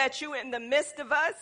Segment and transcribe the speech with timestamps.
[0.00, 1.34] that you in the midst of us.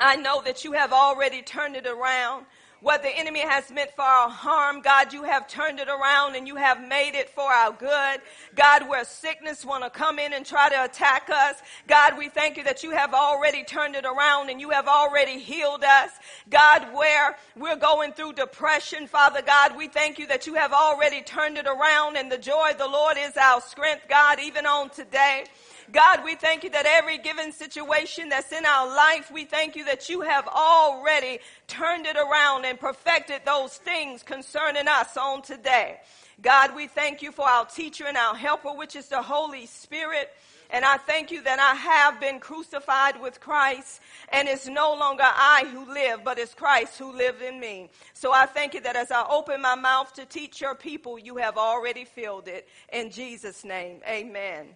[0.00, 2.44] I know that you have already turned it around.
[2.80, 6.48] What the enemy has meant for our harm, God, you have turned it around and
[6.48, 8.20] you have made it for our good.
[8.56, 11.56] God, where sickness want to come in and try to attack us,
[11.86, 15.38] God, we thank you that you have already turned it around and you have already
[15.38, 16.10] healed us.
[16.50, 21.22] God, where we're going through depression, Father God, we thank you that you have already
[21.22, 24.90] turned it around and the joy of the Lord is our strength, God, even on
[24.90, 25.44] today.
[25.90, 29.86] God, we thank you that every given situation that's in our life, we thank you
[29.86, 35.98] that you have already turned it around and perfected those things concerning us on today.
[36.42, 40.30] God, we thank you for our teacher and our helper, which is the Holy Spirit.
[40.70, 45.24] And I thank you that I have been crucified with Christ and it's no longer
[45.24, 47.88] I who live, but it's Christ who lives in me.
[48.12, 51.38] So I thank you that as I open my mouth to teach your people, you
[51.38, 52.68] have already filled it.
[52.92, 54.66] In Jesus' name, amen.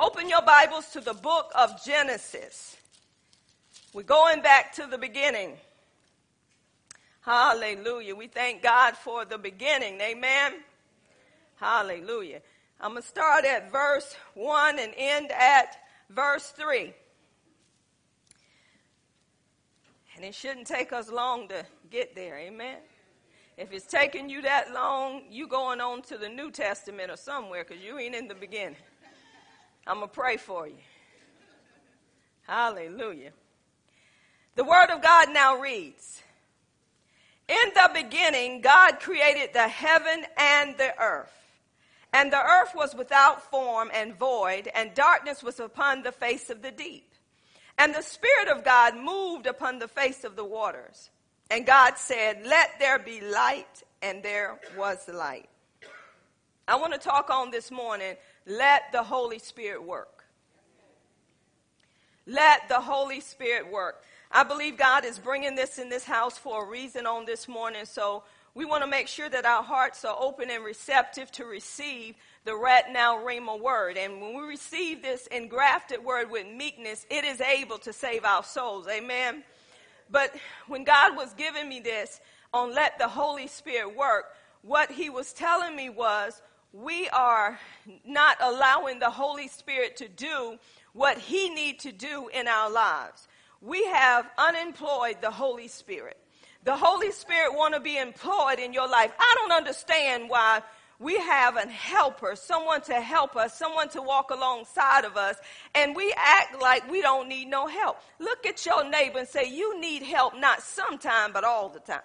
[0.00, 2.76] Open your Bibles to the book of Genesis.
[3.92, 5.56] We're going back to the beginning.
[7.22, 8.14] Hallelujah.
[8.14, 10.00] We thank God for the beginning.
[10.00, 10.52] Amen.
[11.56, 12.42] Hallelujah.
[12.80, 15.76] I'm going to start at verse 1 and end at
[16.10, 16.94] verse 3.
[20.14, 22.38] And it shouldn't take us long to get there.
[22.38, 22.76] Amen.
[23.56, 27.64] If it's taking you that long, you going on to the New Testament or somewhere
[27.64, 28.76] because you ain't in the beginning.
[29.88, 30.74] I'm going to pray for you.
[32.42, 33.32] Hallelujah.
[34.54, 36.22] The Word of God now reads
[37.48, 41.32] In the beginning, God created the heaven and the earth.
[42.12, 46.60] And the earth was without form and void, and darkness was upon the face of
[46.60, 47.10] the deep.
[47.78, 51.08] And the Spirit of God moved upon the face of the waters.
[51.50, 55.48] And God said, Let there be light, and there was light.
[56.66, 58.16] I want to talk on this morning
[58.48, 60.24] let the Holy Spirit work.
[62.26, 64.02] Let the Holy Spirit work.
[64.30, 67.84] I believe God is bringing this in this house for a reason on this morning.
[67.84, 68.24] So
[68.54, 72.14] we want to make sure that our hearts are open and receptive to receive
[72.44, 73.96] the right now Rhema word.
[73.96, 78.42] And when we receive this engrafted word with meekness, it is able to save our
[78.42, 78.88] souls.
[78.88, 79.44] Amen.
[80.10, 80.34] But
[80.66, 82.20] when God was giving me this
[82.52, 84.24] on let the Holy Spirit work,
[84.62, 86.42] what he was telling me was
[86.72, 87.58] we are
[88.04, 90.58] not allowing the Holy Spirit to do
[90.92, 93.28] what he need to do in our lives.
[93.60, 96.16] We have unemployed the Holy Spirit.
[96.64, 99.12] The Holy Spirit want to be employed in your life.
[99.18, 100.62] I don't understand why
[101.00, 105.36] we have a helper, someone to help us, someone to walk alongside of us,
[105.74, 108.00] and we act like we don't need no help.
[108.18, 112.02] Look at your neighbor and say, You need help not sometime, but all the time.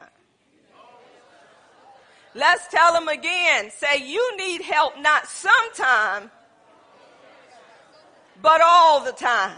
[2.35, 3.69] Let's tell them again.
[3.71, 6.31] Say, you need help not sometime,
[8.41, 9.55] but all the time.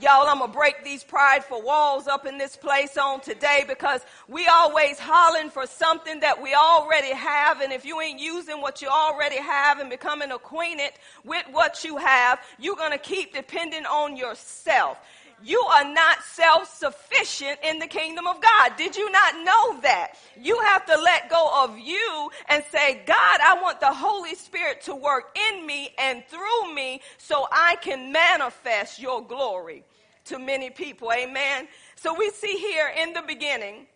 [0.00, 4.46] Y'all, I'm gonna break these prideful walls up in this place on today because we
[4.46, 7.60] always hollering for something that we already have.
[7.60, 10.92] And if you ain't using what you already have and becoming acquainted
[11.22, 14.96] with what you have, you're gonna keep depending on yourself.
[15.42, 18.76] You are not self sufficient in the kingdom of God.
[18.76, 20.14] Did you not know that?
[20.38, 24.82] You have to let go of you and say, God, I want the Holy Spirit
[24.82, 29.84] to work in me and through me so I can manifest your glory
[30.26, 31.10] to many people.
[31.12, 31.68] Amen.
[31.96, 33.86] So we see here in the beginning,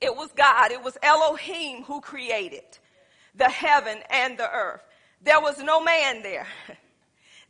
[0.00, 2.64] it was God, it was Elohim who created
[3.34, 4.82] the heaven and the earth.
[5.22, 6.46] There was no man there.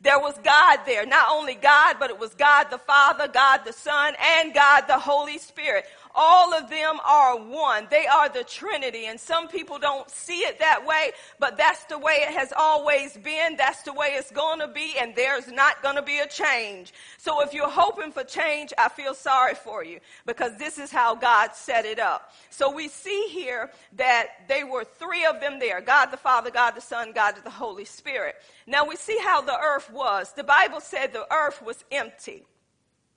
[0.01, 1.05] There was God there.
[1.05, 4.99] Not only God, but it was God the Father, God the Son, and God the
[4.99, 5.85] Holy Spirit.
[6.15, 7.87] All of them are one.
[7.89, 9.05] They are the Trinity.
[9.05, 13.17] And some people don't see it that way, but that's the way it has always
[13.17, 13.57] been.
[13.57, 14.95] That's the way it's going to be.
[14.99, 16.93] And there's not going to be a change.
[17.17, 21.15] So if you're hoping for change, I feel sorry for you because this is how
[21.15, 22.33] God set it up.
[22.49, 26.71] So we see here that they were three of them there God the Father, God
[26.71, 28.35] the Son, God the Holy Spirit.
[28.67, 30.31] Now we see how the earth was.
[30.33, 32.45] The Bible said the earth was empty,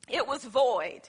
[0.09, 1.09] it was void.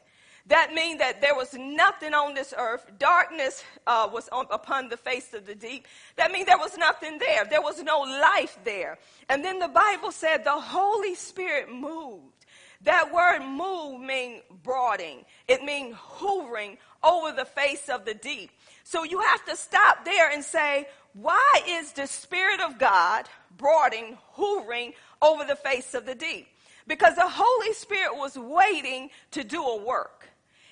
[0.50, 2.92] That means that there was nothing on this earth.
[2.98, 5.88] Darkness uh, was on, upon the face of the deep.
[6.16, 7.46] That means there was nothing there.
[7.46, 8.98] There was no life there.
[9.30, 12.34] And then the Bible said the Holy Spirit moved.
[12.81, 15.25] That word move means brooding.
[15.48, 18.50] It means hovering over the face of the deep.
[18.84, 23.25] So you have to stop there and say, why is the Spirit of God
[23.56, 26.48] brooding, hovering over the face of the deep?
[26.88, 30.29] Because the Holy Spirit was waiting to do a work.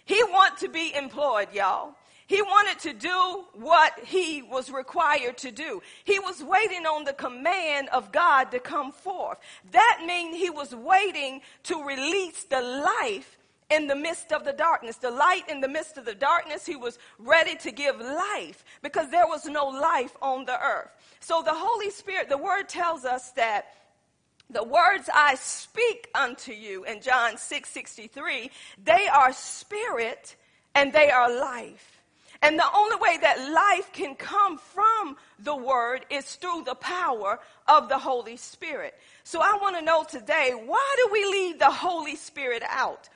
[0.08, 1.94] He want to be employed, y'all.
[2.28, 5.82] He wanted to do what he was required to do.
[6.06, 9.38] He was waiting on the command of God to come forth.
[9.72, 13.38] That means he was waiting to release the life
[13.70, 14.96] in the midst of the darkness.
[14.96, 19.10] The light in the midst of the darkness, he was ready to give life because
[19.10, 20.90] there was no life on the earth.
[21.20, 23.68] So the Holy Spirit, the word tells us that
[24.50, 28.50] the words I speak unto you in John 6 63,
[28.84, 30.36] they are spirit
[30.74, 32.02] and they are life.
[32.42, 37.40] And the only way that life can come from the word is through the power
[37.68, 38.94] of the Holy Spirit.
[39.24, 43.10] So I want to know today, why do we leave the Holy Spirit out?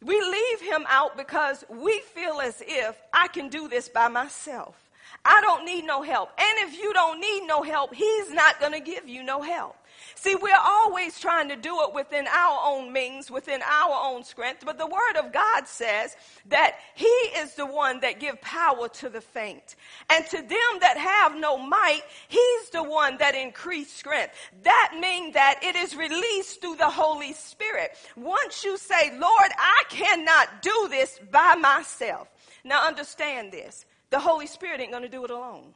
[0.00, 4.76] We leave him out because we feel as if I can do this by myself.
[5.24, 6.30] I don't need no help.
[6.38, 9.76] And if you don't need no help, he's not going to give you no help.
[10.20, 14.64] See, we're always trying to do it within our own means, within our own strength,
[14.66, 16.16] but the word of God says
[16.46, 19.76] that he is the one that give power to the faint.
[20.10, 24.34] And to them that have no might, he's the one that increase strength.
[24.64, 27.92] That means that it is released through the Holy Spirit.
[28.16, 32.26] Once you say, Lord, I cannot do this by myself.
[32.64, 33.86] Now understand this.
[34.10, 35.74] The Holy Spirit ain't going to do it alone.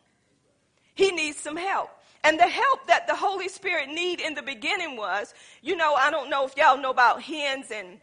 [0.94, 1.90] He needs some help.
[2.24, 6.10] And the help that the Holy Spirit need in the beginning was, you know, I
[6.10, 7.98] don't know if y'all know about hens and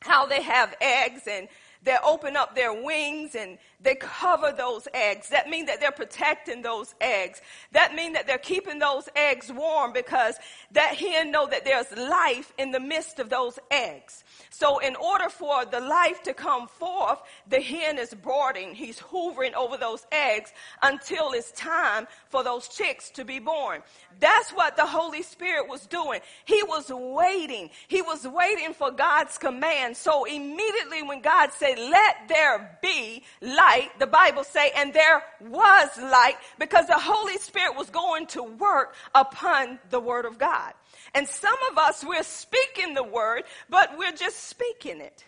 [0.00, 1.46] how they have eggs and
[1.82, 5.30] they open up their wings and they cover those eggs.
[5.30, 7.40] That means that they're protecting those eggs.
[7.72, 10.36] That means that they're keeping those eggs warm because
[10.72, 14.24] that hen know that there's life in the midst of those eggs.
[14.52, 18.74] So in order for the life to come forth, the hen is brooding.
[18.74, 20.52] He's hovering over those eggs
[20.82, 23.82] until it's time for those chicks to be born.
[24.18, 26.20] That's what the Holy Spirit was doing.
[26.44, 27.70] He was waiting.
[27.86, 29.96] He was waiting for God's command.
[29.96, 35.88] So immediately when God said, let there be light, the Bible say, and there was
[35.96, 40.74] light because the Holy Spirit was going to work upon the word of God.
[41.14, 45.24] And some of us, we're speaking the word, but we're just speaking it.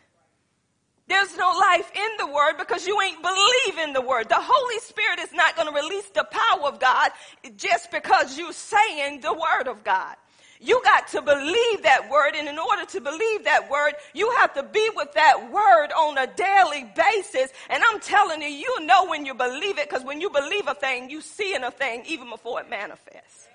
[1.09, 4.29] There's no life in the word because you ain't believing the word.
[4.29, 7.11] The Holy Spirit is not going to release the power of God
[7.57, 10.17] just because you're saying the word of God.
[10.61, 14.55] You got to believe that word, and in order to believe that word, you have
[14.55, 17.51] to be with that word on a daily basis.
[17.69, 20.75] And I'm telling you, you know when you believe it, because when you believe a
[20.75, 23.49] thing, you see in a thing even before it manifests.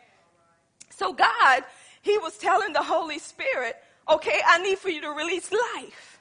[0.90, 1.64] So God
[2.08, 3.76] he was telling the Holy Spirit,
[4.10, 6.20] okay, I need for you to release life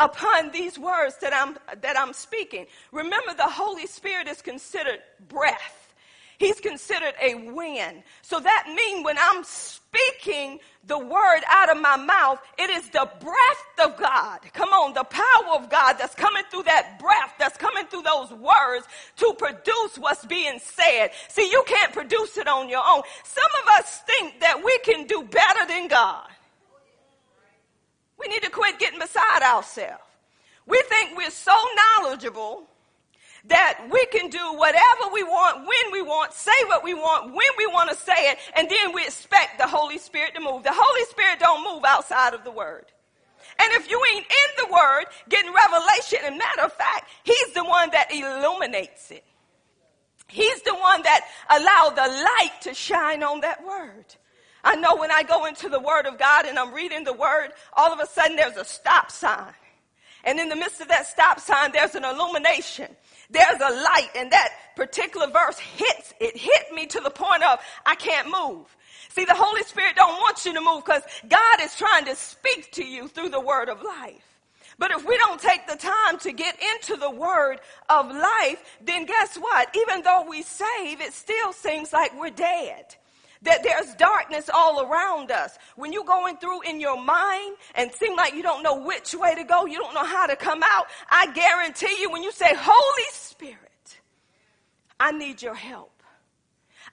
[0.00, 2.66] upon these words that I'm, that I'm speaking.
[2.92, 5.88] Remember, the Holy Spirit is considered breath.
[6.38, 8.04] He's considered a wind.
[8.22, 13.10] So that means when I'm speaking the word out of my mouth, it is the
[13.18, 14.40] breath of God.
[14.52, 18.30] Come on, the power of God that's coming through that breath, that's coming through those
[18.30, 18.86] words
[19.16, 21.10] to produce what's being said.
[21.26, 23.02] See, you can't produce it on your own.
[23.24, 26.28] Some of us think that we can do better than God.
[28.18, 30.02] We need to quit getting beside ourselves.
[30.66, 31.56] We think we're so
[32.00, 32.64] knowledgeable
[33.46, 37.52] that we can do whatever we want, when we want, say what we want, when
[37.56, 40.64] we want to say it, and then we expect the Holy Spirit to move.
[40.64, 42.86] The Holy Spirit don't move outside of the Word.
[43.60, 47.64] And if you ain't in the Word, getting revelation, and matter of fact, He's the
[47.64, 49.24] one that illuminates it.
[50.28, 54.04] He's the one that allowed the light to shine on that Word.
[54.68, 57.52] I know when I go into the Word of God and I'm reading the Word,
[57.74, 59.54] all of a sudden there's a stop sign.
[60.24, 62.94] And in the midst of that stop sign, there's an illumination.
[63.30, 67.60] There's a light and that particular verse hits, it hit me to the point of
[67.86, 68.66] I can't move.
[69.08, 72.70] See, the Holy Spirit don't want you to move because God is trying to speak
[72.72, 74.38] to you through the word of life.
[74.78, 79.06] But if we don't take the time to get into the word of life, then
[79.06, 79.74] guess what?
[79.74, 82.94] Even though we save, it still seems like we're dead
[83.42, 85.58] that there's darkness all around us.
[85.76, 89.34] When you're going through in your mind and seem like you don't know which way
[89.34, 92.52] to go, you don't know how to come out, I guarantee you when you say,
[92.56, 93.58] Holy Spirit,
[94.98, 95.92] I need your help.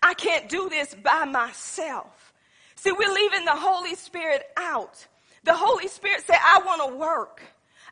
[0.02, 2.34] I can't do this by myself.
[2.76, 5.08] See, we're leaving the Holy Spirit out.
[5.44, 7.42] The Holy Spirit said, I want to work.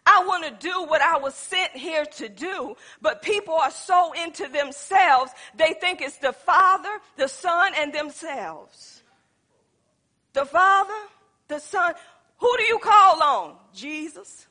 [0.05, 2.75] I want to do what I was sent here to do.
[3.01, 9.01] But people are so into themselves, they think it's the Father, the Son, and themselves.
[10.33, 10.93] The Father,
[11.47, 11.93] the Son.
[12.39, 13.55] Who do you call on?
[13.73, 14.47] Jesus.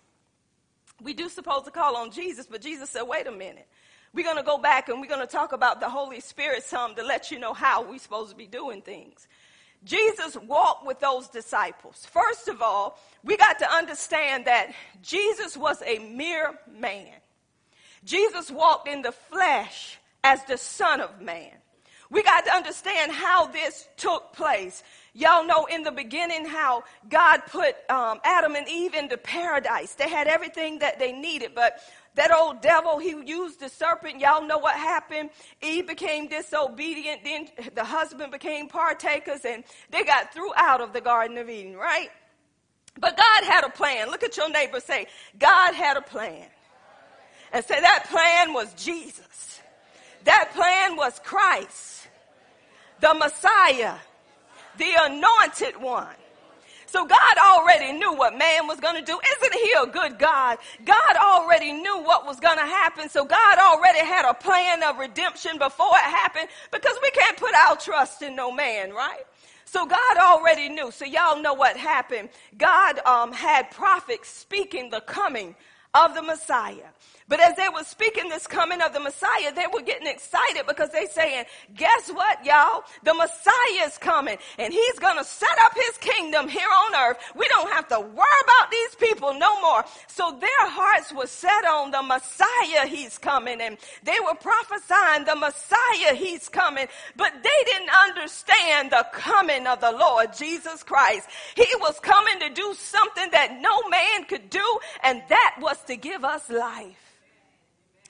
[1.02, 3.66] We do suppose to call on Jesus, but Jesus said, wait a minute.
[4.14, 6.94] We're going to go back and we're going to talk about the Holy Spirit some
[6.96, 9.26] to let you know how we're supposed to be doing things.
[9.84, 12.06] Jesus walked with those disciples.
[12.10, 14.72] First of all, we got to understand that
[15.02, 17.14] Jesus was a mere man.
[18.04, 21.52] Jesus walked in the flesh as the Son of Man.
[22.10, 24.82] We got to understand how this took place.
[25.14, 29.94] Y'all know in the beginning how God put um, Adam and Eve into paradise.
[29.94, 31.78] They had everything that they needed, but
[32.14, 34.20] that old devil, he used the serpent.
[34.20, 35.30] Y'all know what happened.
[35.62, 37.24] Eve became disobedient.
[37.24, 41.76] Then the husband became partakers and they got threw out of the Garden of Eden,
[41.76, 42.10] right?
[42.98, 44.10] But God had a plan.
[44.10, 45.06] Look at your neighbor say,
[45.38, 46.46] God had a plan.
[47.52, 49.60] And say that plan was Jesus.
[50.24, 52.06] That plan was Christ,
[53.00, 53.96] the Messiah,
[54.78, 56.14] the anointed one.
[56.92, 59.18] So God already knew what man was going to do.
[59.38, 60.58] Isn't he a good God?
[60.84, 63.08] God already knew what was going to happen.
[63.08, 67.54] So God already had a plan of redemption before it happened because we can't put
[67.54, 69.24] our trust in no man, right?
[69.64, 70.90] So God already knew.
[70.90, 72.28] So y'all know what happened.
[72.58, 75.54] God um, had prophets speaking the coming
[75.94, 76.88] of the Messiah.
[77.28, 80.90] But as they were speaking this coming of the Messiah, they were getting excited because
[80.90, 81.44] they saying,
[81.74, 82.82] guess what, y'all?
[83.04, 87.18] The Messiah is coming and he's going to set up his kingdom here on earth.
[87.36, 89.84] We don't have to worry about these people no more.
[90.08, 93.60] So their hearts were set on the Messiah, he's coming.
[93.60, 96.86] And they were prophesying the Messiah, he's coming.
[97.16, 101.28] But they didn't understand the coming of the Lord Jesus Christ.
[101.54, 105.96] He was coming to do something that no man could do, and that was to
[105.96, 106.98] give us life.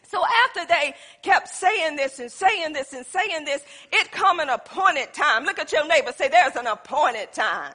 [0.05, 4.50] So after they kept saying this and saying this and saying this, it come an
[4.50, 5.45] appointed time.
[5.45, 7.73] Look at your neighbor, say there's an appointed time.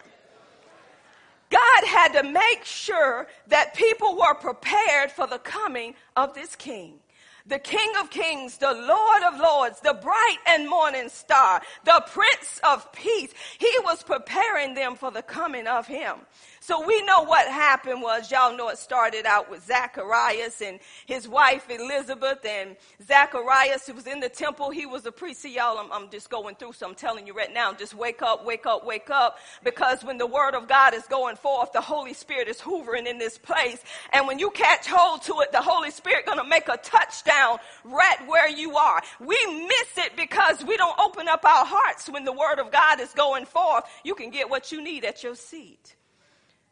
[1.50, 7.00] God had to make sure that people were prepared for the coming of this king
[7.48, 12.60] the King of Kings, the Lord of Lords, the bright and morning star, the Prince
[12.64, 13.34] of Peace.
[13.58, 16.18] He was preparing them for the coming of him.
[16.68, 21.26] So we know what happened was, y'all know it started out with Zacharias and his
[21.26, 22.76] wife Elizabeth and
[23.08, 24.70] Zacharias who was in the temple.
[24.70, 25.44] He was a priest.
[25.44, 28.22] See y'all, I'm, I'm just going through, so I'm telling you right now, just wake
[28.22, 29.38] up, wake up, wake up.
[29.64, 33.18] Because when the word of God is going forth, the Holy Spirit is hoovering in
[33.18, 33.82] this place.
[34.12, 38.28] And when you catch hold to it, the Holy Spirit gonna make a touchdown right
[38.28, 39.02] where you are.
[39.22, 43.00] We miss it because we don't open up our hearts when the word of God
[43.00, 43.86] is going forth.
[44.04, 45.96] You can get what you need at your seat.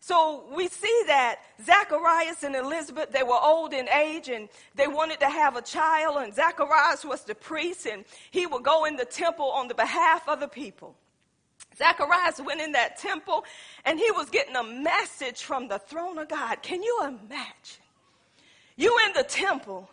[0.05, 5.19] So we see that Zacharias and Elizabeth, they were old in age and they wanted
[5.21, 9.05] to have a child and Zacharias was the priest and he would go in the
[9.05, 10.95] temple on the behalf of the people.
[11.75, 13.45] Zacharias went in that temple
[13.83, 16.62] and he was getting a message from the throne of God.
[16.62, 17.81] Can you imagine?
[18.75, 19.89] You in the temple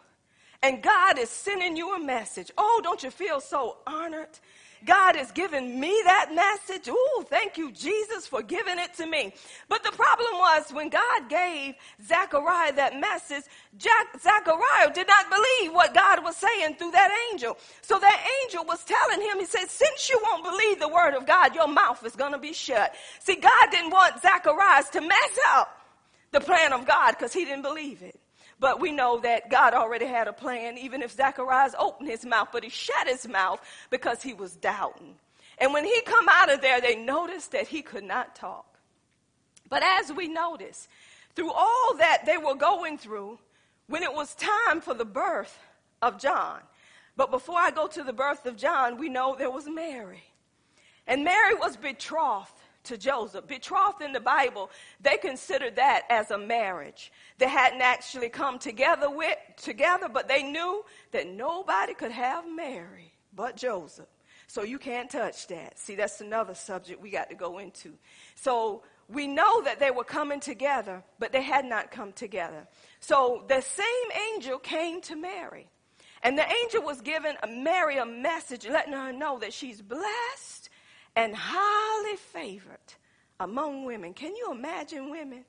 [0.62, 2.50] and God is sending you a message.
[2.58, 4.28] Oh, don't you feel so honored?
[4.84, 6.88] God has given me that message.
[6.88, 9.32] Ooh, thank you, Jesus, for giving it to me.
[9.68, 11.74] But the problem was when God gave
[12.06, 13.44] Zechariah that message,
[13.78, 17.56] Jack, Zechariah did not believe what God was saying through that angel.
[17.82, 21.26] So that angel was telling him, he said, since you won't believe the word of
[21.26, 22.94] God, your mouth is going to be shut.
[23.20, 25.78] See, God didn't want Zacharias to mess up
[26.32, 28.18] the plan of God because he didn't believe it.
[28.62, 32.50] But we know that God already had a plan, even if Zacharias opened his mouth,
[32.52, 35.16] but he shut his mouth because he was doubting.
[35.58, 38.78] And when he come out of there, they noticed that he could not talk.
[39.68, 40.86] But as we notice,
[41.34, 43.40] through all that they were going through,
[43.88, 45.58] when it was time for the birth
[46.00, 46.60] of John,
[47.16, 50.22] but before I go to the birth of John, we know there was Mary.
[51.08, 52.52] And Mary was betrothed
[52.84, 53.46] to Joseph.
[53.46, 54.70] Betrothed in the Bible,
[55.00, 57.12] they considered that as a marriage.
[57.38, 63.12] They hadn't actually come together with together, but they knew that nobody could have Mary
[63.34, 64.08] but Joseph.
[64.46, 65.78] So you can't touch that.
[65.78, 67.94] See, that's another subject we got to go into.
[68.34, 72.66] So we know that they were coming together, but they had not come together.
[73.00, 73.86] So the same
[74.34, 75.68] angel came to Mary.
[76.22, 80.61] And the angel was giving Mary a message letting her know that she's blessed
[81.16, 82.78] and highly favored
[83.40, 84.14] among women.
[84.14, 85.44] Can you imagine women?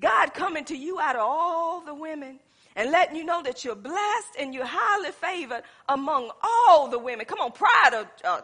[0.00, 2.38] God coming to you out of all the women
[2.74, 7.24] and letting you know that you're blessed and you're highly favored among all the women.
[7.24, 8.40] Come on, pride will uh,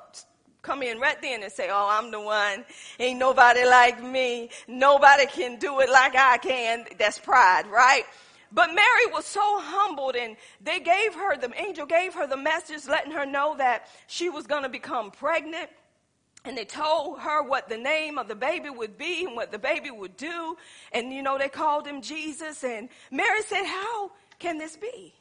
[0.63, 2.65] come in right then and say, Oh, I'm the one.
[2.99, 4.49] Ain't nobody like me.
[4.67, 6.87] Nobody can do it like I can.
[6.99, 8.05] That's pride, right?
[8.55, 12.87] But Mary was so humbled and they gave her, the angel gave her the message
[12.87, 15.71] letting her know that she was going to become pregnant
[16.45, 19.59] and they told her what the name of the baby would be and what the
[19.59, 20.57] baby would do.
[20.93, 22.65] And, you know, they called him Jesus.
[22.65, 25.15] And Mary said, How can this be?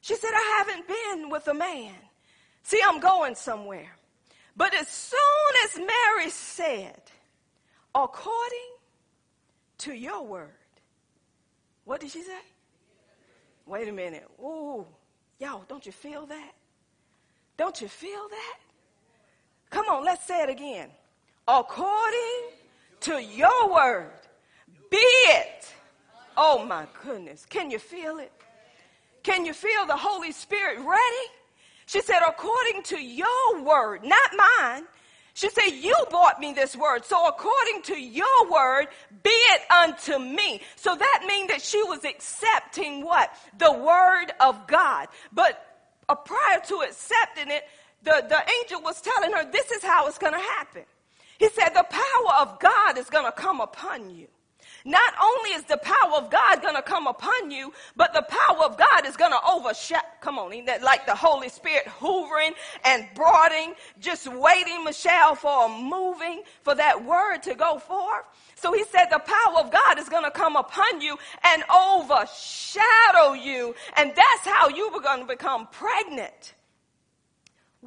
[0.00, 1.94] She said, I haven't been with a man.
[2.64, 3.96] See, I'm going somewhere.
[4.56, 5.20] But as soon
[5.64, 7.00] as Mary said,
[7.94, 8.58] according
[9.78, 10.50] to your word,
[11.84, 12.40] what did she say?
[13.66, 14.28] Wait a minute.
[14.40, 14.84] Ooh,
[15.38, 16.52] y'all, don't you feel that?
[17.56, 18.58] Don't you feel that?
[19.74, 20.88] Come on, let's say it again.
[21.48, 22.42] According
[23.00, 24.12] to your word,
[24.88, 25.74] be it.
[26.36, 27.44] Oh my goodness.
[27.44, 28.30] Can you feel it?
[29.24, 31.26] Can you feel the Holy Spirit ready?
[31.86, 34.84] She said, according to your word, not mine.
[35.32, 37.04] She said, You bought me this word.
[37.04, 38.86] So according to your word,
[39.24, 40.60] be it unto me.
[40.76, 43.34] So that means that she was accepting what?
[43.58, 45.08] The word of God.
[45.32, 45.60] But
[46.08, 47.64] uh, prior to accepting it,
[48.04, 50.82] the, the angel was telling her, This is how it's going to happen.
[51.38, 54.28] He said, The power of God is going to come upon you.
[54.86, 58.64] Not only is the power of God going to come upon you, but the power
[58.64, 60.06] of God is going to overshadow.
[60.20, 62.52] Come on, like the Holy Spirit hoovering
[62.84, 68.24] and brooding, just waiting, Michelle, for a moving, for that word to go forth.
[68.56, 73.32] So he said the power of God is going to come upon you and overshadow
[73.32, 73.74] you.
[73.96, 76.54] And that's how you were going to become pregnant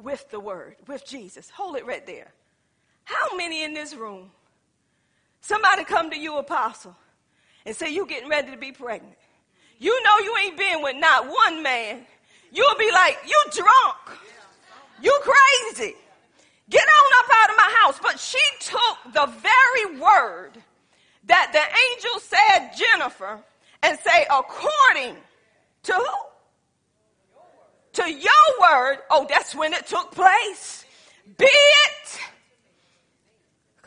[0.02, 1.50] with the word, with Jesus.
[1.50, 2.32] Hold it right there.
[3.04, 4.30] How many in this room
[5.40, 6.96] Somebody come to you, apostle,
[7.64, 9.16] and say you getting ready to be pregnant.
[9.78, 12.04] You know you ain't been with not one man.
[12.52, 14.18] You'll be like, you drunk.
[15.00, 15.94] You crazy.
[16.68, 17.98] Get on up out of my house.
[18.02, 20.52] But she took the very word
[21.26, 21.60] that the
[21.94, 23.38] angel said, Jennifer,
[23.82, 25.16] and say, according
[25.84, 26.27] to who?
[27.94, 28.98] To your word.
[29.10, 30.84] Oh, that's when it took place.
[31.36, 32.20] Be it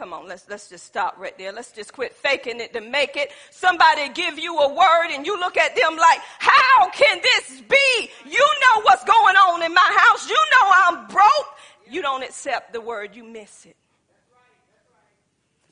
[0.01, 1.51] Come on, let's, let's just stop right there.
[1.51, 3.29] Let's just quit faking it to make it.
[3.51, 8.09] Somebody give you a word and you look at them like, how can this be?
[8.25, 10.27] You know what's going on in my house.
[10.27, 11.55] You know I'm broke.
[11.87, 13.75] You don't accept the word, you miss it.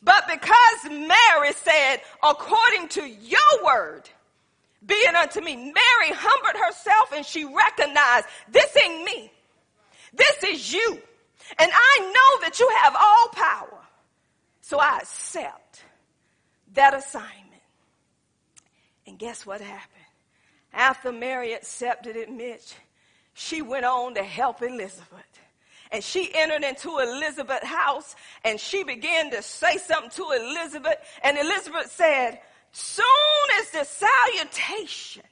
[0.03, 4.11] But because Mary said, according to your word,
[4.85, 9.31] be it unto me, Mary humbled herself and she recognized, this ain't me.
[10.13, 10.99] This is you.
[11.57, 13.79] And I know that you have all power.
[14.61, 15.83] So I accept
[16.73, 17.61] that assignment.
[19.07, 20.05] And guess what happened?
[20.73, 22.75] After Mary accepted it, Mitch,
[23.33, 25.25] she went on to help Elizabeth.
[25.91, 30.97] And she entered into Elizabeth's house and she began to say something to Elizabeth.
[31.23, 32.39] And Elizabeth said,
[32.71, 33.05] Soon
[33.61, 35.23] as the salutation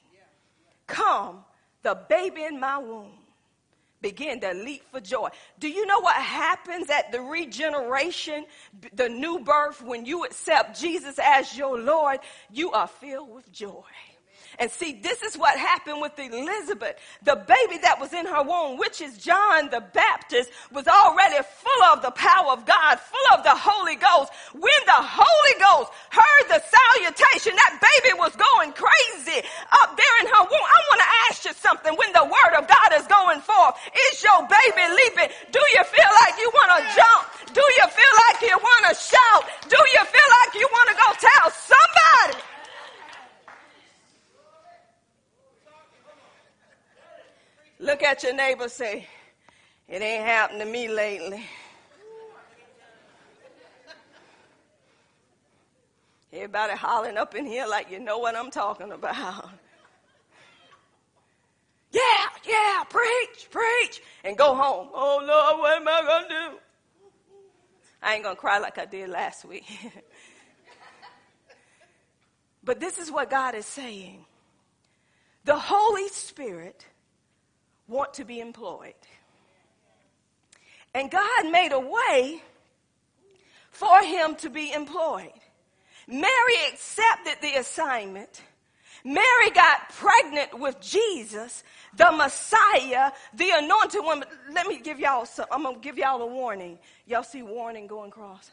[0.86, 1.44] come,
[1.82, 3.12] the baby in my womb
[4.00, 5.28] begin to leap for joy.
[5.58, 8.46] Do you know what happens at the regeneration,
[8.92, 12.20] the new birth, when you accept Jesus as your Lord?
[12.50, 13.82] You are filled with joy.
[14.58, 16.98] And see, this is what happened with Elizabeth.
[17.22, 21.82] The baby that was in her womb, which is John the Baptist, was already full
[21.94, 24.34] of the power of God, full of the Holy Ghost.
[24.50, 30.26] When the Holy Ghost heard the salutation, that baby was going crazy up there in
[30.26, 30.66] her womb.
[30.66, 31.94] I want to ask you something.
[31.94, 33.78] When the word of God is going forth,
[34.10, 35.30] is your baby leaping?
[35.54, 37.22] Do you feel like you want to jump?
[37.54, 39.42] Do you feel like you want to shout?
[39.70, 42.57] Do you feel like you want to go tell somebody?
[47.80, 49.06] Look at your neighbor say,
[49.88, 51.44] it ain't happened to me lately.
[56.32, 59.48] Everybody hollering up in here like you know what I'm talking about.
[61.90, 64.90] Yeah, yeah, preach, preach, and go home.
[64.92, 66.58] Oh Lord, what am I gonna do?
[68.02, 69.64] I ain't gonna cry like I did last week.
[72.62, 74.26] but this is what God is saying.
[75.44, 76.84] The Holy Spirit
[77.88, 78.94] want to be employed.
[80.94, 82.42] And God made a way
[83.70, 85.32] for him to be employed.
[86.06, 88.42] Mary accepted the assignment.
[89.04, 91.62] Mary got pregnant with Jesus,
[91.96, 94.24] the Messiah, the anointed one.
[94.52, 96.78] Let me give y'all some, I'm going to give y'all a warning.
[97.06, 98.50] Y'all see warning going across?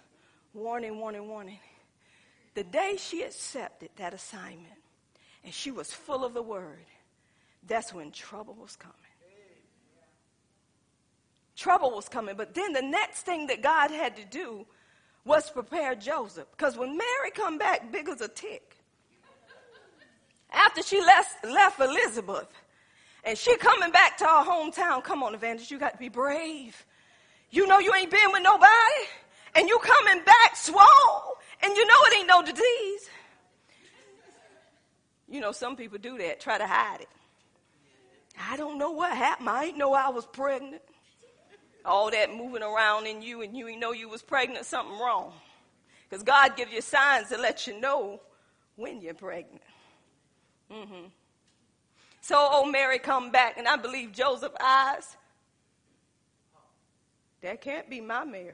[0.54, 1.60] Warning, warning, warning.
[2.54, 4.80] The day she accepted that assignment
[5.44, 6.86] and she was full of the word,
[7.68, 9.05] that's when trouble was coming
[11.56, 12.36] trouble was coming.
[12.36, 14.66] But then the next thing that God had to do
[15.24, 16.48] was prepare Joseph.
[16.52, 18.78] Because when Mary come back, big as a tick.
[20.52, 22.48] After she left, left Elizabeth,
[23.24, 26.86] and she coming back to our hometown, come on, evangelist, you got to be brave.
[27.50, 28.68] You know you ain't been with nobody,
[29.56, 33.10] and you coming back swole, and you know it ain't no disease.
[35.28, 37.10] You know, some people do that, try to hide it.
[38.40, 39.50] I don't know what happened.
[39.50, 40.82] I ain't know I was pregnant
[41.86, 45.34] all that moving around in you and you know you was pregnant, something wrong.
[46.10, 48.22] Because God gives you signs to let you know
[48.76, 49.62] when you're pregnant.
[50.72, 51.08] Mm-hmm.
[52.22, 55.16] So old Mary come back, and I believe Joseph eyes.
[57.42, 58.54] That can't be my Mary.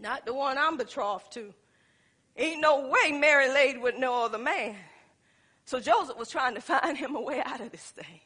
[0.00, 1.52] Not the one I'm betrothed to.
[2.36, 4.76] Ain't no way Mary laid with no other man.
[5.66, 8.20] So Joseph was trying to find him a way out of this thing.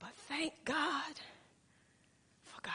[0.00, 1.14] But thank God
[2.44, 2.72] for God.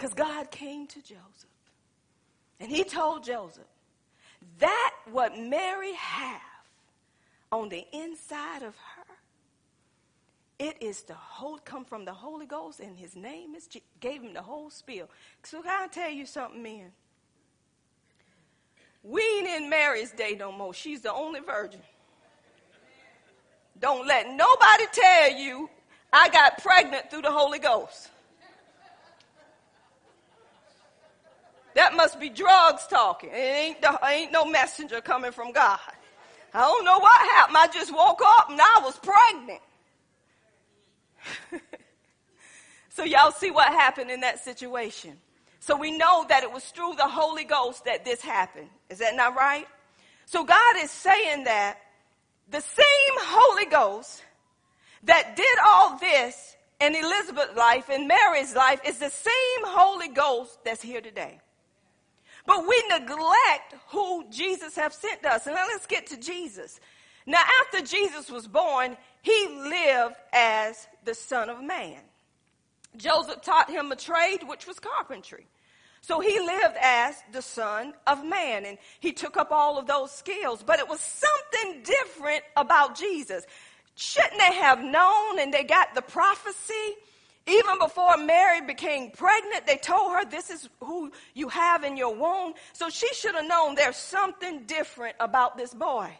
[0.00, 1.50] Because God came to Joseph.
[2.58, 3.66] And he told Joseph,
[4.58, 6.40] that what Mary have
[7.52, 9.04] on the inside of her,
[10.58, 13.68] it is the whole come from the Holy Ghost, and his name is
[14.00, 15.06] gave him the whole spiel.
[15.42, 16.92] So can I tell you something, man?
[19.02, 20.72] We ain't in Mary's day no more.
[20.72, 21.80] She's the only virgin.
[23.78, 25.68] Don't let nobody tell you
[26.10, 28.08] I got pregnant through the Holy Ghost.
[31.74, 33.30] That must be drugs talking.
[33.30, 35.78] It ain't, the, ain't no messenger coming from God.
[36.52, 37.56] I don't know what happened.
[37.58, 39.60] I just woke up and I was pregnant.
[42.88, 45.16] so y'all see what happened in that situation.
[45.60, 48.68] So we know that it was through the Holy Ghost that this happened.
[48.88, 49.68] Is that not right?
[50.26, 51.78] So God is saying that
[52.50, 52.84] the same
[53.18, 54.22] Holy Ghost
[55.04, 60.58] that did all this in Elizabeth's life and Mary's life is the same Holy Ghost
[60.64, 61.40] that's here today.
[62.50, 65.46] But we neglect who Jesus have sent us.
[65.46, 66.80] And now let's get to Jesus.
[67.24, 72.00] Now, after Jesus was born, he lived as the Son of Man.
[72.96, 75.46] Joseph taught him a trade, which was carpentry.
[76.00, 80.10] So he lived as the Son of Man, and he took up all of those
[80.10, 80.64] skills.
[80.64, 83.46] But it was something different about Jesus.
[83.94, 86.96] Shouldn't they have known and they got the prophecy?
[87.50, 92.14] Even before Mary became pregnant, they told her this is who you have in your
[92.14, 92.54] womb.
[92.72, 96.16] So she should have known there's something different about this boy.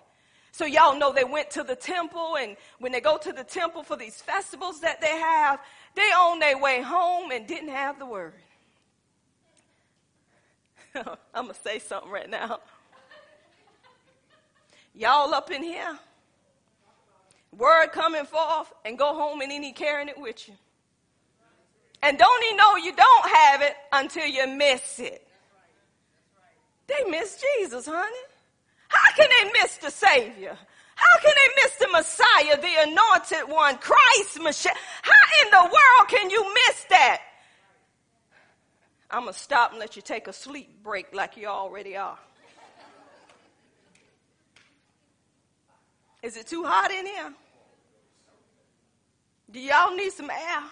[0.50, 3.84] So y'all know they went to the temple, and when they go to the temple
[3.84, 5.60] for these festivals that they have,
[5.94, 8.34] they on their way home and didn't have the word.
[11.32, 12.58] I'm to say something right now.
[14.96, 15.96] Y'all up in here,
[17.56, 20.54] word coming forth, and go home and any carrying it with you.
[22.02, 25.26] And don't even know you don't have it until you miss it.
[26.86, 28.16] They miss Jesus, honey.
[28.88, 30.56] How can they miss the Savior?
[30.96, 34.74] How can they miss the Messiah, the anointed one, Christ, Messiah?
[35.02, 37.20] How in the world can you miss that?
[39.10, 42.18] I'm going to stop and let you take a sleep break like you already are.
[46.22, 47.32] Is it too hot in here?
[49.50, 50.62] Do y'all need some air?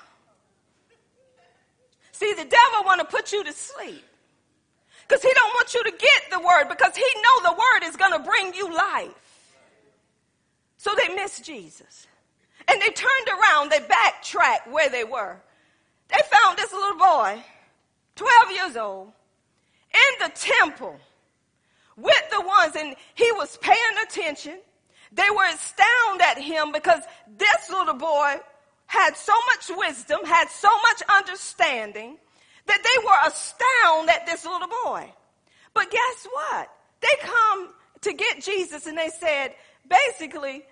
[2.19, 4.05] See, the devil want to put you to sleep.
[5.07, 7.95] Because he don't want you to get the word because he know the word is
[7.95, 9.55] going to bring you life.
[10.79, 12.09] So they missed Jesus.
[12.67, 15.37] And they turned around, they backtracked where they were.
[16.09, 17.41] They found this little boy
[18.17, 19.13] 12 years old,
[19.95, 20.99] in the temple
[21.97, 24.59] with the ones, and he was paying attention.
[25.13, 27.03] They were astounded at him because
[27.37, 28.39] this little boy
[28.89, 32.19] had so much wisdom, had so much understanding,
[32.67, 35.11] that they were astounded at this little boy.
[35.75, 36.71] But guess what?
[37.01, 37.69] They come
[38.01, 39.55] to get Jesus and they said,
[39.89, 40.65] basically,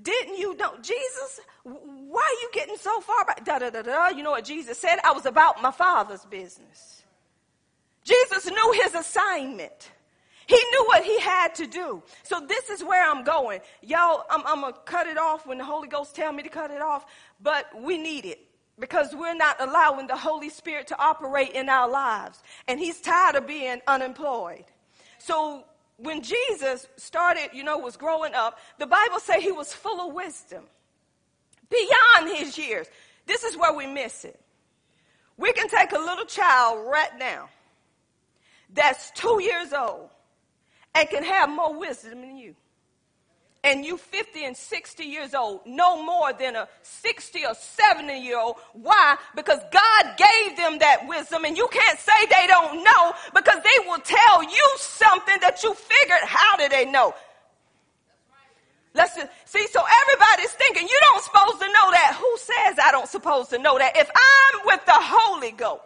[0.00, 1.40] didn't you know Jesus?
[1.64, 3.44] Why are you getting so far back?
[3.44, 4.08] Da da da da.
[4.08, 4.98] You know what Jesus said?
[5.02, 7.02] I was about my father's business.
[8.04, 9.90] Jesus knew his assignment.
[10.52, 12.02] He knew what he had to do.
[12.24, 13.60] So this is where I'm going.
[13.80, 16.70] Y'all, I'm, I'm gonna cut it off when the Holy Ghost tell me to cut
[16.70, 17.06] it off,
[17.42, 18.38] but we need it
[18.78, 22.42] because we're not allowing the Holy Spirit to operate in our lives.
[22.68, 24.66] And he's tired of being unemployed.
[25.16, 25.64] So
[25.96, 30.14] when Jesus started, you know, was growing up, the Bible say he was full of
[30.14, 30.64] wisdom
[31.70, 32.88] beyond his years.
[33.24, 34.38] This is where we miss it.
[35.38, 37.48] We can take a little child right now
[38.74, 40.08] that's two years old
[40.94, 42.54] and can have more wisdom than you
[43.64, 48.38] and you 50 and 60 years old, no more than a 60 or 70 year
[48.38, 48.56] old.
[48.72, 49.16] Why?
[49.36, 53.88] Because God gave them that wisdom and you can't say they don't know because they
[53.88, 56.22] will tell you something that you figured.
[56.24, 57.14] How do they know?
[58.94, 62.18] Let's just, see, so everybody's thinking you don't supposed to know that.
[62.20, 63.96] Who says I don't supposed to know that?
[63.96, 65.82] If I'm with the Holy Ghost,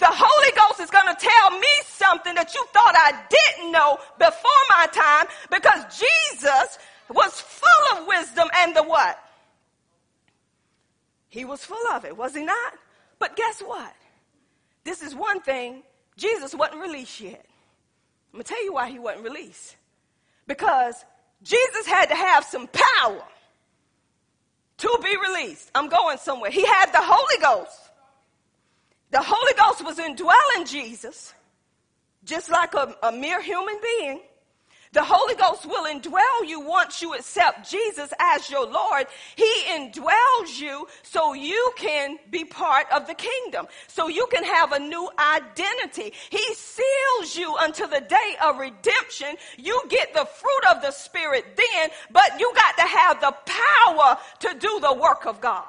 [0.00, 3.98] the Holy Ghost is going to tell me something that you thought I didn't know
[4.18, 6.78] before my time because Jesus
[7.10, 9.18] was full of wisdom and the what?
[11.28, 12.74] He was full of it, was he not?
[13.18, 13.94] But guess what?
[14.84, 15.82] This is one thing.
[16.16, 17.44] Jesus wasn't released yet.
[18.32, 19.76] I'm going to tell you why he wasn't released.
[20.46, 21.04] Because
[21.42, 23.22] Jesus had to have some power
[24.78, 25.70] to be released.
[25.74, 26.50] I'm going somewhere.
[26.50, 27.89] He had the Holy Ghost.
[29.10, 31.34] The Holy Ghost was indwelling Jesus,
[32.24, 34.20] just like a, a mere human being.
[34.92, 39.06] The Holy Ghost will indwell you once you accept Jesus as your Lord.
[39.36, 44.72] He indwells you so you can be part of the kingdom, so you can have
[44.72, 46.12] a new identity.
[46.30, 49.36] He seals you until the day of redemption.
[49.58, 54.18] You get the fruit of the Spirit then, but you got to have the power
[54.40, 55.66] to do the work of God.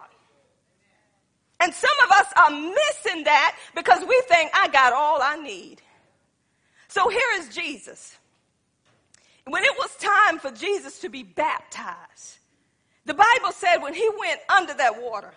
[1.62, 5.82] And some of us are missing that because we think I got all I need.
[6.88, 8.18] So here is Jesus.
[9.46, 12.40] When it was time for Jesus to be baptized,
[13.06, 15.34] the Bible said when he went under that water,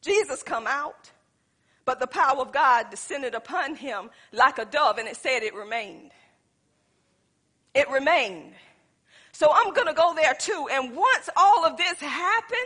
[0.00, 1.10] Jesus come out,
[1.84, 5.54] but the power of God descended upon him like a dove, and it said it
[5.54, 6.12] remained.
[7.74, 8.52] It remained.
[9.32, 10.68] So I'm going to go there too.
[10.70, 12.60] And once all of this happened,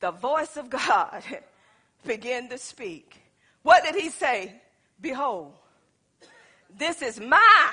[0.00, 1.22] the voice of God
[2.04, 3.20] began to speak.
[3.62, 4.60] What did he say?
[5.00, 5.52] Behold,
[6.78, 7.72] this is my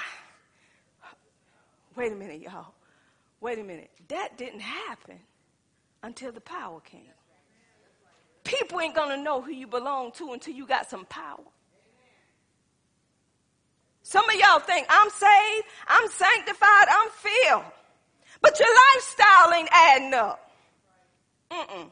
[1.98, 2.74] Wait a minute, y'all.
[3.42, 3.90] Wait a minute.
[4.08, 5.20] That didn't happen
[6.04, 7.02] until the power came.
[8.44, 11.44] People ain't going to know who you belong to until you got some power.
[14.04, 17.66] Some of y'all think, I'm saved, I'm sanctified, I'm filled.
[18.42, 20.52] But your lifestyle ain't adding up.
[21.52, 21.90] Mm-mm.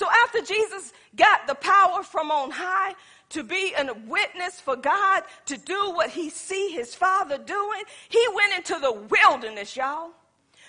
[0.00, 2.94] So after Jesus got the power from on high,
[3.28, 8.26] to be a witness for God, to do what he see his father doing, he
[8.34, 10.12] went into the wilderness, y'all.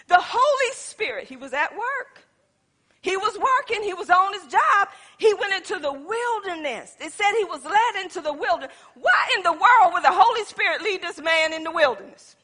[0.09, 2.25] The Holy Spirit, he was at work.
[2.99, 4.89] He was working, he was on his job.
[5.17, 6.97] He went into the wilderness.
[6.99, 8.75] It said he was led into the wilderness.
[8.95, 12.35] Why in the world would the Holy Spirit lead this man in the wilderness?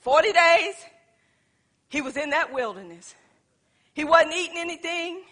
[0.00, 0.76] 40 days,
[1.90, 3.14] he was in that wilderness.
[3.92, 5.24] He wasn't eating anything,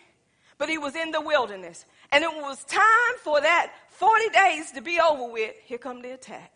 [0.59, 1.85] but he was in the wilderness.
[2.13, 5.55] And it was time for that 40 days to be over with.
[5.65, 6.53] Here come the attack.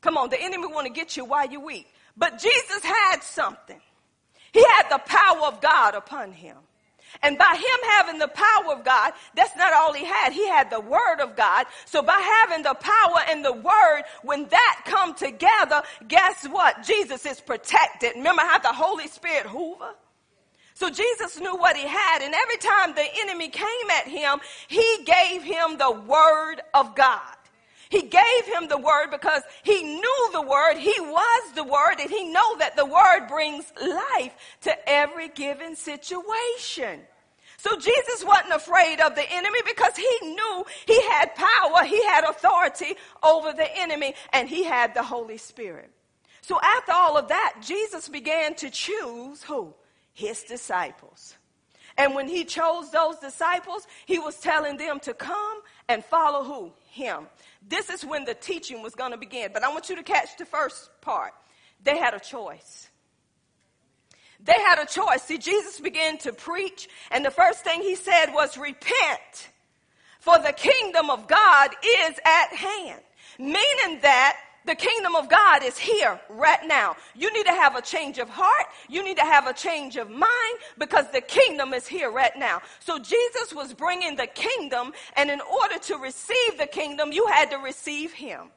[0.00, 1.86] Come on, the enemy want to get you while you're weak.
[2.16, 3.80] But Jesus had something.
[4.52, 6.56] He had the power of God upon him.
[7.22, 10.32] And by him having the power of God, that's not all he had.
[10.32, 11.66] He had the word of God.
[11.84, 16.82] So by having the power and the word, when that come together, guess what?
[16.82, 18.12] Jesus is protected.
[18.16, 19.94] Remember how the Holy Spirit hoover?
[20.82, 25.04] So Jesus knew what he had, and every time the enemy came at him, he
[25.04, 27.36] gave him the word of God.
[27.88, 32.10] He gave him the word because he knew the word, he was the word, and
[32.10, 36.98] he know that the word brings life to every given situation.
[37.58, 42.24] So Jesus wasn't afraid of the enemy because he knew he had power, he had
[42.24, 45.92] authority over the enemy, and he had the Holy Spirit.
[46.40, 49.74] So after all of that, Jesus began to choose who?
[50.12, 51.36] His disciples.
[51.96, 56.72] And when he chose those disciples, he was telling them to come and follow who?
[56.90, 57.26] Him.
[57.66, 59.50] This is when the teaching was going to begin.
[59.52, 61.32] But I want you to catch the first part.
[61.82, 62.88] They had a choice.
[64.44, 65.22] They had a choice.
[65.22, 69.50] See, Jesus began to preach, and the first thing he said was, Repent,
[70.18, 73.00] for the kingdom of God is at hand.
[73.38, 76.96] Meaning that the kingdom of God is here right now.
[77.14, 78.66] You need to have a change of heart.
[78.88, 82.60] You need to have a change of mind because the kingdom is here right now.
[82.80, 87.50] So Jesus was bringing the kingdom, and in order to receive the kingdom, you had
[87.50, 88.50] to receive him.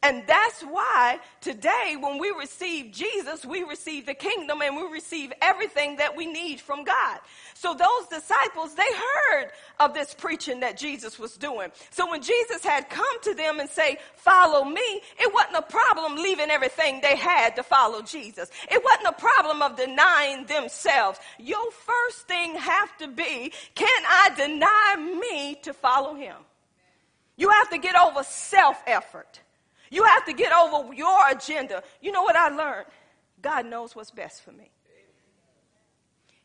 [0.00, 5.32] And that's why today, when we receive Jesus, we receive the kingdom and we receive
[5.42, 7.18] everything that we need from God.
[7.54, 11.72] So those disciples, they heard of this preaching that Jesus was doing.
[11.90, 16.22] So when Jesus had come to them and say, follow me, it wasn't a problem
[16.22, 18.50] leaving everything they had to follow Jesus.
[18.70, 21.18] It wasn't a problem of denying themselves.
[21.40, 26.36] Your first thing have to be, can I deny me to follow him?
[27.36, 29.40] You have to get over self effort.
[29.90, 31.82] You have to get over your agenda.
[32.00, 32.86] You know what I learned?
[33.40, 34.70] God knows what's best for me.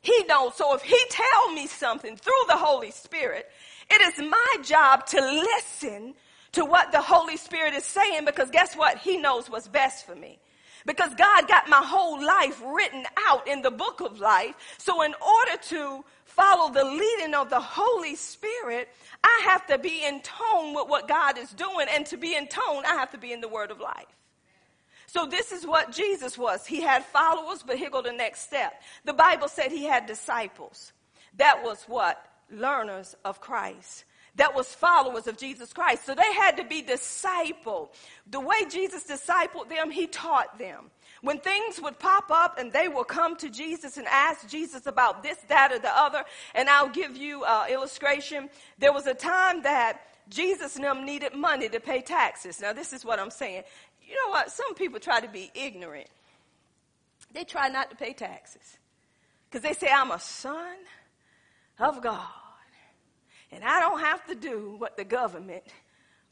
[0.02, 0.56] He knows.
[0.56, 3.50] So if he tell me something through the Holy Spirit,
[3.90, 6.14] it is my job to listen
[6.52, 8.98] to what the Holy Spirit is saying because guess what?
[8.98, 10.40] He knows what's best for me.
[10.86, 14.56] Because God got my whole life written out in the book of life.
[14.78, 16.04] So in order to
[16.36, 18.90] follow the leading of the Holy Spirit,
[19.24, 21.88] I have to be in tone with what God is doing.
[21.90, 24.06] And to be in tone, I have to be in the word of life.
[25.08, 26.66] So this is what Jesus was.
[26.66, 28.82] He had followers, but here go the next step.
[29.06, 30.92] The Bible said he had disciples.
[31.38, 32.24] That was what?
[32.52, 34.06] Learners of Christ.
[34.36, 36.06] That was followers of Jesus Christ.
[36.06, 37.90] So they had to be discipled.
[38.30, 40.90] The way Jesus discipled them, he taught them.
[41.24, 45.24] When things would pop up and they will come to Jesus and ask Jesus about
[45.24, 46.24] this, that, or the other.
[46.54, 48.50] And I'll give you an illustration.
[48.78, 52.60] There was a time that Jesus and them needed money to pay taxes.
[52.60, 53.64] Now, this is what I'm saying.
[54.06, 54.52] You know what?
[54.52, 56.10] Some people try to be ignorant.
[57.32, 58.78] They try not to pay taxes
[59.50, 60.76] because they say, I'm a son
[61.80, 62.28] of God.
[63.50, 65.64] And I don't have to do what the government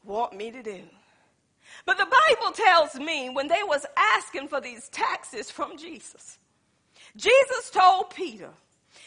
[0.04, 0.82] want me to do.
[1.86, 6.38] But the Bible tells me when they was asking for these taxes from Jesus,
[7.15, 8.49] Jesus told Peter,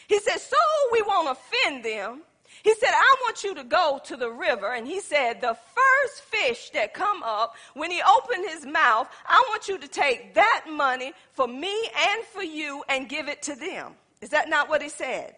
[0.07, 0.57] he said, so
[0.91, 2.21] we won't offend them.
[2.63, 4.73] He said, I want you to go to the river.
[4.73, 9.43] And he said, the first fish that come up, when he opened his mouth, I
[9.49, 13.55] want you to take that money for me and for you and give it to
[13.55, 13.93] them.
[14.21, 15.35] Is that not what he said?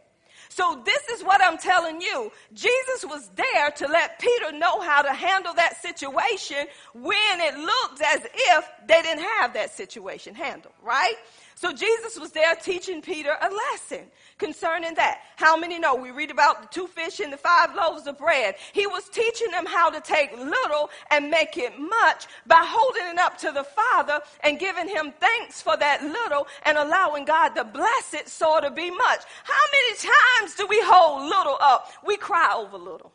[0.49, 2.31] So this is what I'm telling you.
[2.53, 8.01] Jesus was there to let Peter know how to handle that situation when it looked
[8.01, 11.15] as if they didn't have that situation handled, right?
[11.57, 14.05] So Jesus was there teaching Peter a lesson
[14.37, 15.21] concerning that.
[15.37, 15.95] How many know?
[15.95, 18.53] We read about the two fish and the five loaves of bread.
[18.73, 23.17] He was teaching them how to take little and make it much by holding it
[23.17, 27.63] up to the Father and giving him thanks for that little and allowing God to
[27.63, 29.21] bless it so to be much.
[29.43, 31.91] How many times do we hold little up?
[32.05, 33.11] We cry over little.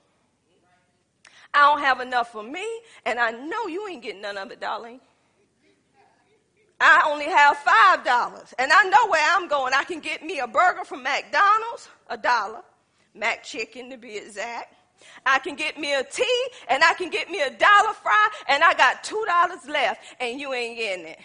[1.55, 2.66] I don't have enough for me,
[3.07, 5.00] and I know you ain't getting none of it, darling.
[6.83, 9.73] I only have five dollars, and I know where I'm going.
[9.73, 12.62] I can get me a burger from McDonald's, a dollar,
[13.16, 14.75] McChicken to be exact.
[15.25, 18.64] I can get me a tea, and I can get me a dollar fry, and
[18.64, 21.21] I got two dollars left, and you ain't getting it.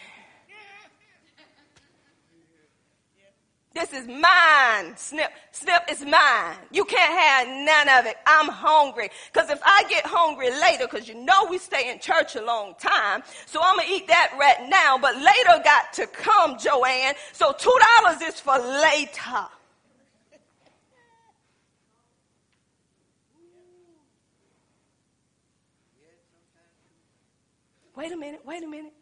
[3.78, 4.96] This is mine.
[4.96, 6.58] Snip, snip is mine.
[6.72, 8.18] You can't have none of it.
[8.26, 9.12] I'm hungry.
[9.32, 12.74] Because if I get hungry later, because you know we stay in church a long
[12.80, 17.14] time, so I'm going to eat that right now, but later got to come, Joanne.
[17.34, 19.46] So $2 is for later.
[27.96, 28.94] Wait a minute, wait a minute.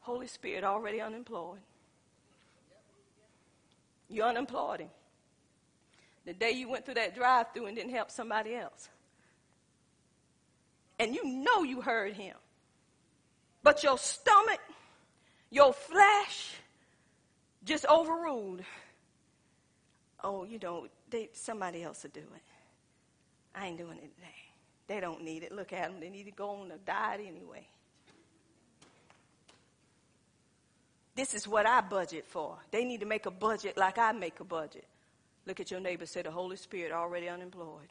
[0.00, 1.60] Holy Spirit already unemployed.
[4.08, 4.90] You unemployed him.
[6.26, 8.88] The day you went through that drive through and didn't help somebody else.
[10.98, 12.36] And you know you heard him.
[13.62, 14.60] But your stomach,
[15.50, 16.54] your flesh,
[17.64, 18.62] just overruled.
[20.22, 22.42] Oh, you know, they, somebody else will do it.
[23.54, 24.34] I ain't doing it today.
[24.86, 25.52] They don't need it.
[25.52, 26.00] Look at them.
[26.00, 27.66] They need to go on a diet anyway.
[31.14, 32.56] This is what I budget for.
[32.70, 34.84] They need to make a budget like I make a budget.
[35.46, 37.88] Look at your neighbor, say the Holy Spirit already unemployed.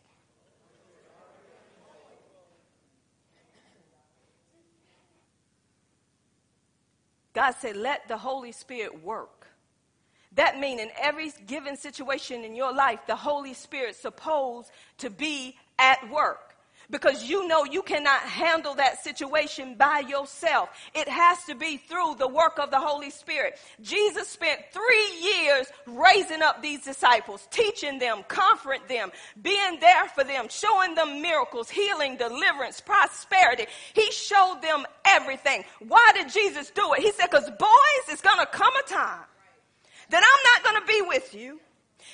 [7.34, 9.48] God said, let the Holy Spirit work.
[10.36, 15.56] That means in every given situation in your life, the Holy Spirit's supposed to be
[15.80, 16.53] at work
[16.90, 20.70] because you know you cannot handle that situation by yourself.
[20.94, 23.58] It has to be through the work of the Holy Spirit.
[23.82, 30.24] Jesus spent three years raising up these disciples, teaching them, comforting them, being there for
[30.24, 33.66] them, showing them miracles, healing, deliverance, prosperity.
[33.94, 35.64] He showed them everything.
[35.88, 37.02] Why did Jesus do it?
[37.02, 39.26] He said, because boys, it's going to come a time
[40.10, 41.60] that I'm not going to be with you.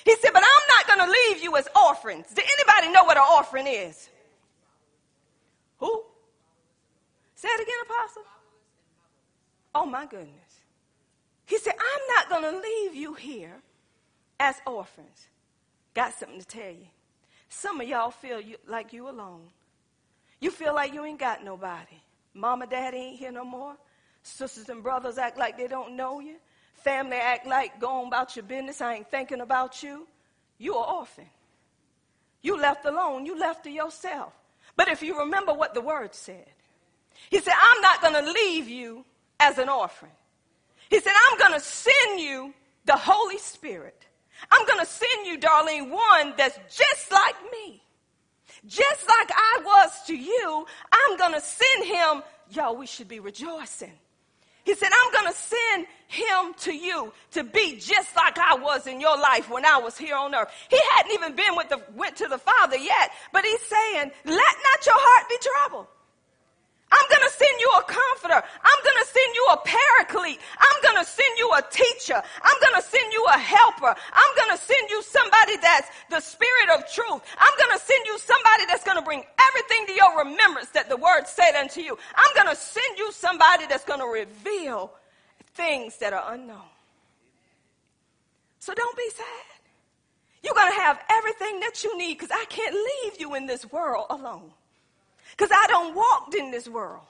[0.05, 2.27] He said, but I'm not going to leave you as orphans.
[2.33, 4.09] Did anybody know what an orphan is?
[5.79, 6.03] Who?
[7.35, 8.23] Say it again, Apostle.
[9.73, 10.33] Oh my goodness.
[11.45, 13.55] He said, I'm not going to leave you here
[14.39, 15.27] as orphans.
[15.93, 16.87] Got something to tell you.
[17.49, 19.47] Some of y'all feel you, like you alone.
[20.39, 21.97] You feel like you ain't got nobody.
[22.33, 23.75] Mama, daddy ain't here no more.
[24.21, 26.35] Sisters and brothers act like they don't know you.
[26.75, 28.79] Family act like go on about your business.
[28.81, 30.07] I ain't thinking about you.
[30.57, 31.25] You are orphan.
[32.41, 33.25] You left alone.
[33.25, 34.33] You left to yourself.
[34.79, 36.45] But if you remember what the word said,
[37.29, 39.03] he said, I'm not going to leave you
[39.37, 40.07] as an orphan.
[40.89, 42.53] He said, I'm going to send you
[42.85, 44.05] the Holy Spirit.
[44.49, 47.83] I'm going to send you, Darlene, one that's just like me.
[48.67, 52.23] Just like I was to you, I'm going to send him.
[52.51, 53.91] Y'all, we should be rejoicing.
[54.63, 58.87] He said, I'm going to send him to you to be just like I was
[58.87, 60.51] in your life when I was here on earth.
[60.69, 64.35] He hadn't even been with the, went to the Father yet, but he's saying, let
[64.35, 65.87] not your heart be troubled.
[66.91, 68.41] I'm going to send you a comforter.
[68.41, 70.39] I'm going to send you a paraclete.
[70.57, 72.17] I'm going to send you a teacher.
[72.17, 73.93] I'm going to send you a helper.
[73.93, 77.21] I'm going to send you somebody that's the spirit of truth.
[77.37, 80.89] I'm going to send you somebody that's going to bring everything to your remembrance that
[80.89, 81.97] the word said unto you.
[82.15, 84.91] I'm going to send you somebody that's going to reveal
[85.53, 86.69] things that are unknown.
[88.59, 89.49] So don't be sad.
[90.41, 93.69] You're going to have everything that you need because I can't leave you in this
[93.71, 94.51] world alone.
[95.31, 97.03] Because I don't walk in this world.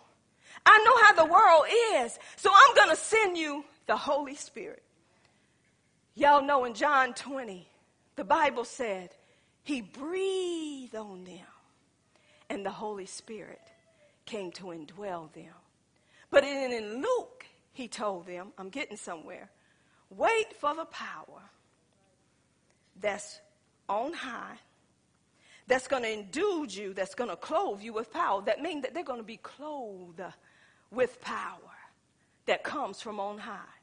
[0.65, 1.65] I know how the world
[2.03, 2.19] is.
[2.35, 4.83] So I'm going to send you the Holy Spirit.
[6.15, 7.67] Y'all know in John 20,
[8.15, 9.11] the Bible said,
[9.63, 11.47] He breathed on them,
[12.49, 13.61] and the Holy Spirit
[14.25, 15.53] came to indwell them.
[16.29, 19.49] But in, in Luke, he told them, I'm getting somewhere,
[20.09, 21.41] wait for the power
[22.99, 23.39] that's
[23.87, 24.57] on high,
[25.69, 28.41] that's going to endue you, that's going to clothe you with power.
[28.41, 30.21] That means that they're going to be clothed
[30.91, 31.57] with power
[32.47, 33.77] that comes from on high.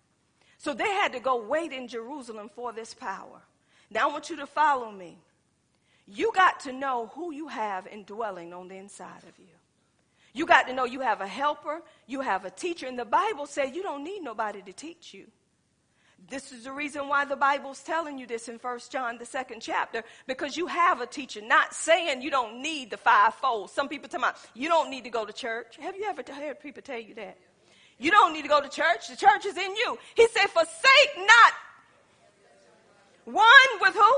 [0.58, 3.40] So they had to go wait in Jerusalem for this power.
[3.88, 5.16] Now I want you to follow me.
[6.08, 9.54] You got to know who you have indwelling on the inside of you.
[10.32, 13.46] You got to know you have a helper, you have a teacher, and the Bible
[13.46, 15.26] says you don't need nobody to teach you.
[16.28, 19.60] This is the reason why the Bible's telling you this in First John, the second
[19.60, 21.40] chapter, because you have a teacher.
[21.40, 23.70] Not saying you don't need the fivefold.
[23.70, 25.76] Some people tell me, you don't need to go to church.
[25.80, 27.38] Have you ever heard people tell you that?
[27.98, 29.08] You don't need to go to church.
[29.08, 29.98] The church is in you.
[30.16, 31.52] He said, forsake not
[33.24, 34.14] one with who?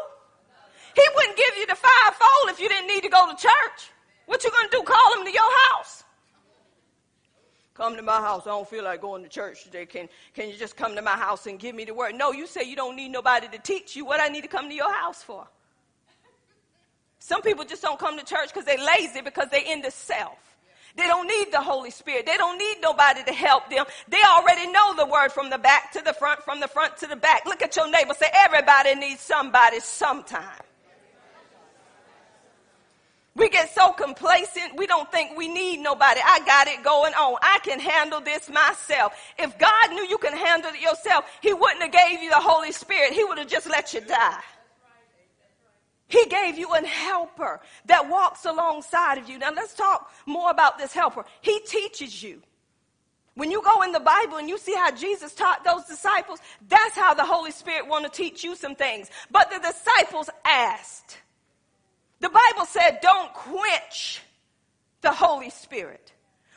[0.94, 3.90] He wouldn't give you the fivefold if you didn't need to go to church.
[4.26, 4.82] What you gonna do?
[4.82, 6.04] Call him to your house?
[7.78, 8.42] Come to my house.
[8.44, 9.86] I don't feel like going to church today.
[9.86, 12.16] Can, can you just come to my house and give me the word?
[12.16, 14.04] No, you say you don't need nobody to teach you.
[14.04, 15.46] What I need to come to your house for?
[17.20, 20.38] Some people just don't come to church because they're lazy because they're in the self.
[20.96, 22.26] They don't need the Holy Spirit.
[22.26, 23.84] They don't need nobody to help them.
[24.08, 27.06] They already know the word from the back to the front, from the front to
[27.06, 27.46] the back.
[27.46, 28.14] Look at your neighbor.
[28.18, 30.64] Say, everybody needs somebody sometime.
[33.34, 36.20] We get so complacent, we don't think we need nobody.
[36.24, 37.36] I got it going on.
[37.40, 39.12] I can handle this myself.
[39.38, 42.72] If God knew you can handle it yourself, He wouldn't have gave you the Holy
[42.72, 43.12] Spirit.
[43.12, 44.40] He would have just let you die.
[46.08, 49.38] He gave you an helper that walks alongside of you.
[49.38, 51.24] Now let's talk more about this helper.
[51.42, 52.42] He teaches you.
[53.34, 56.96] When you go in the Bible and you see how Jesus taught those disciples, that's
[56.96, 59.10] how the Holy Spirit want to teach you some things.
[59.30, 61.18] But the disciples asked,
[62.20, 64.22] the Bible said, don't quench
[65.00, 66.12] the Holy Spirit.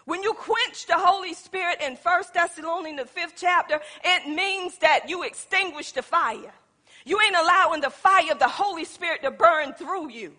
[0.05, 5.09] When you quench the Holy Spirit in 1 Thessalonians, the fifth chapter, it means that
[5.09, 6.53] you extinguish the fire.
[7.05, 10.33] You ain't allowing the fire of the Holy Spirit to burn through you.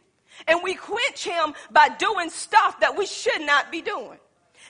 [0.47, 4.19] And we quench him by doing stuff that we should not be doing.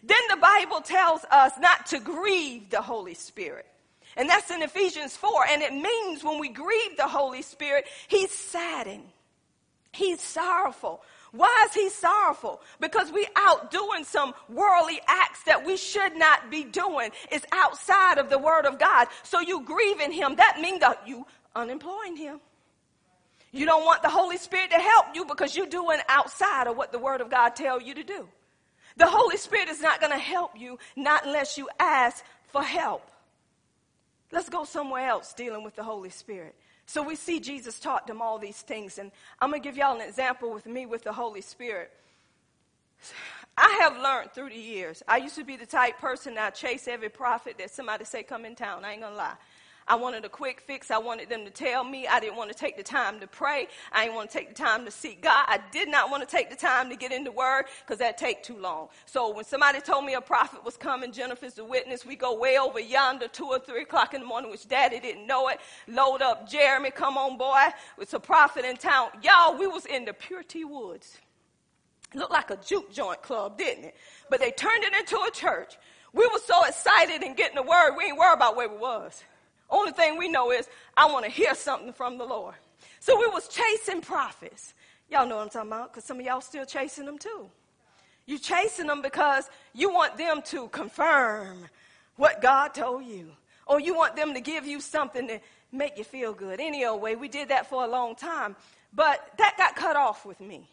[0.03, 3.67] Then the Bible tells us not to grieve the Holy Spirit.
[4.17, 5.47] And that's in Ephesians 4.
[5.51, 9.09] And it means when we grieve the Holy Spirit, he's saddened.
[9.93, 11.03] He's sorrowful.
[11.33, 12.61] Why is he sorrowful?
[12.81, 17.11] Because we out doing some worldly acts that we should not be doing.
[17.31, 19.09] It's outside of the word of God.
[19.23, 20.37] So you grieving him.
[20.37, 22.41] That means that you unemploying him.
[23.51, 26.91] You don't want the Holy Spirit to help you because you're doing outside of what
[26.91, 28.27] the word of God tell you to do.
[28.97, 33.11] The Holy Spirit is not going to help you not unless you ask for help.
[34.31, 36.55] Let's go somewhere else dealing with the Holy Spirit.
[36.87, 38.99] So we see Jesus taught them all these things.
[38.99, 39.11] And
[39.41, 41.91] I'm going to give y'all an example with me with the Holy Spirit.
[43.57, 45.03] I have learned through the years.
[45.07, 48.45] I used to be the type person that chase every prophet that somebody say come
[48.45, 48.85] in town.
[48.85, 49.35] I ain't going to lie.
[49.89, 50.91] I wanted a quick fix.
[50.91, 52.07] I wanted them to tell me.
[52.07, 53.69] I didn't want to take the time to pray.
[53.93, 55.45] I didn't want to take the time to seek God.
[55.49, 58.43] I did not want to take the time to get into word because that take
[58.43, 58.89] too long.
[59.07, 62.07] So when somebody told me a prophet was coming, Jennifer's the witness.
[62.07, 65.27] We go way over yonder, two or three o'clock in the morning, which daddy didn't
[65.27, 65.61] know it.
[65.89, 67.69] Load up Jeremy, come on boy.
[67.99, 69.11] It's a prophet in town.
[69.23, 71.19] Y'all, we was in the Purity Woods.
[72.15, 73.95] looked like a juke joint club, didn't it?
[74.31, 75.77] But they turned it into a church.
[76.13, 79.25] We were so excited in getting the word, we ain't worried about where we was.
[79.73, 82.55] Only thing we know is I want to hear something from the Lord.
[83.01, 84.75] So we was chasing prophets.
[85.11, 87.51] Y'all know what I'm talking about because some of y'all still chasing them too.
[88.27, 91.67] You chasing them because you want them to confirm
[92.17, 93.31] what God told you.
[93.67, 95.41] Or you want them to give you something to
[95.73, 96.61] make you feel good.
[96.61, 98.55] Any old way, we did that for a long time.
[98.93, 100.69] But that got cut off with me.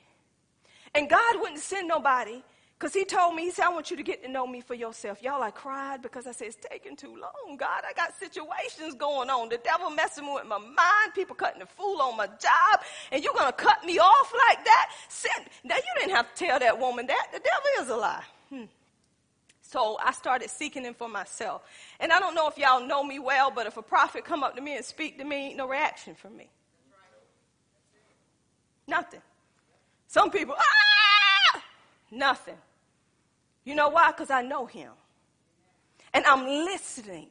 [0.94, 2.44] And God wouldn't send nobody
[2.80, 4.74] because he told me, he said, I want you to get to know me for
[4.74, 5.22] yourself.
[5.22, 7.84] Y'all, I cried because I said, it's taking too long, God.
[7.86, 9.50] I got situations going on.
[9.50, 12.80] The devil messing with my mind, people cutting the fool on my job,
[13.12, 14.92] and you're going to cut me off like that?
[15.66, 17.28] Now, you didn't have to tell that woman that.
[17.34, 18.24] The devil is a lie.
[18.50, 18.64] Hmm.
[19.62, 21.64] So I started seeking him for myself.
[22.00, 24.56] And I don't know if y'all know me well, but if a prophet come up
[24.56, 26.50] to me and speak to me, no reaction from me.
[28.88, 29.22] Nothing.
[30.08, 31.62] Some people, ah!
[32.10, 32.56] Nothing.
[33.70, 34.10] You know why?
[34.10, 34.90] Because I know him.
[36.12, 37.28] And I'm listening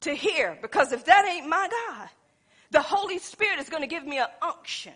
[0.00, 2.10] to hear because if that ain't my God,
[2.70, 4.92] the Holy Spirit is going to give me an unction.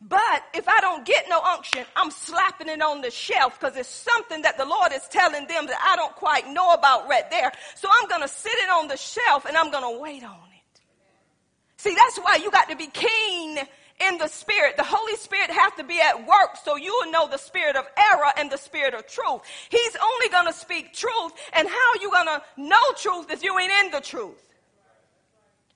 [0.00, 3.90] But if I don't get no unction, I'm slapping it on the shelf because it's
[3.90, 7.52] something that the Lord is telling them that I don't quite know about right there.
[7.74, 10.32] So I'm going to sit it on the shelf and I'm going to wait on
[10.32, 10.80] it.
[11.76, 13.58] See, that's why you got to be keen
[14.08, 14.76] in the spirit.
[14.76, 17.86] The Holy Spirit has to be at work so you will know the spirit of
[17.96, 19.42] error and the spirit of truth.
[19.68, 21.32] He's only going to speak truth.
[21.52, 24.48] And how you going to know truth if you ain't in the truth?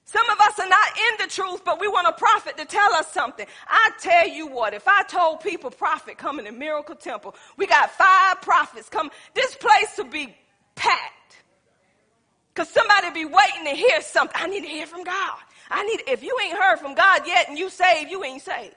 [0.06, 2.94] Some of us are not in the truth, but we want a prophet to tell
[2.94, 3.44] us something.
[3.66, 7.90] I tell you what, if I told people prophet coming to Miracle Temple, we got
[7.90, 10.36] five prophets come, this place would be
[10.76, 11.12] packed.
[12.54, 14.34] Cause somebody be waiting to hear something.
[14.40, 15.38] I need to hear from God.
[15.70, 18.74] I need, if you ain't heard from God yet and you saved, you ain't saved.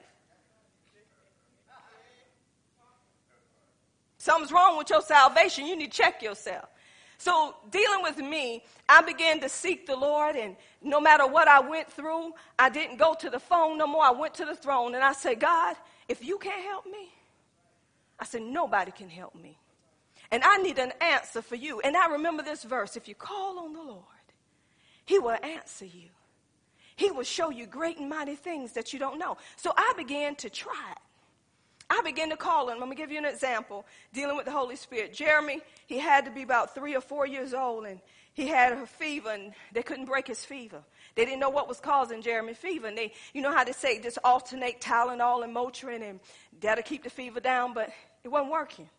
[4.18, 5.66] Something's wrong with your salvation.
[5.66, 6.68] You need to check yourself.
[7.16, 11.60] So, dealing with me, I began to seek the Lord, and no matter what I
[11.60, 14.02] went through, I didn't go to the phone no more.
[14.02, 15.76] I went to the throne, and I said, God,
[16.08, 17.10] if you can't help me,
[18.18, 19.58] I said, nobody can help me.
[20.30, 21.80] And I need an answer for you.
[21.80, 24.04] And I remember this verse if you call on the Lord,
[25.04, 26.08] He will answer you.
[27.00, 29.38] He will show you great and mighty things that you don't know.
[29.56, 30.98] So I began to try it.
[31.88, 32.74] I began to call him.
[32.74, 35.14] I'm going to give you an example dealing with the Holy Spirit.
[35.14, 38.00] Jeremy, he had to be about three or four years old, and
[38.34, 40.82] he had a fever, and they couldn't break his fever.
[41.14, 42.88] They didn't know what was causing Jeremy fever.
[42.88, 46.20] And they, you know how they say, just alternate Tylenol and Motrin, and
[46.60, 47.88] that'll keep the fever down, but
[48.24, 48.90] it wasn't working.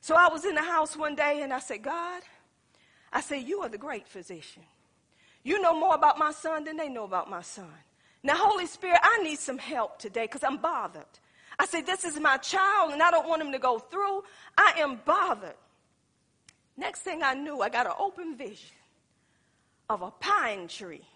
[0.00, 2.22] So I was in the house one day, and I said, God,
[3.12, 4.64] I said, you are the great physician.
[5.46, 7.70] You know more about my son than they know about my son.
[8.24, 11.04] Now, Holy Spirit, I need some help today because I'm bothered.
[11.56, 14.24] I say, This is my child, and I don't want him to go through.
[14.58, 15.54] I am bothered.
[16.76, 18.74] Next thing I knew, I got an open vision
[19.88, 21.06] of a pine tree.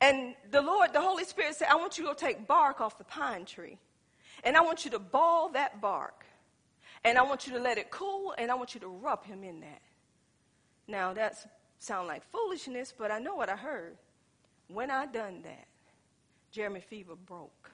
[0.00, 2.98] And the Lord, the Holy Spirit said, I want you to go take bark off
[2.98, 3.78] the pine tree.
[4.44, 6.24] And I want you to ball that bark.
[7.02, 9.42] And I want you to let it cool, and I want you to rub him
[9.42, 9.82] in that.
[10.86, 11.44] Now, that
[11.78, 13.96] sounds like foolishness, but I know what I heard.
[14.68, 15.66] When I done that,
[16.50, 17.70] Jeremy Fever broke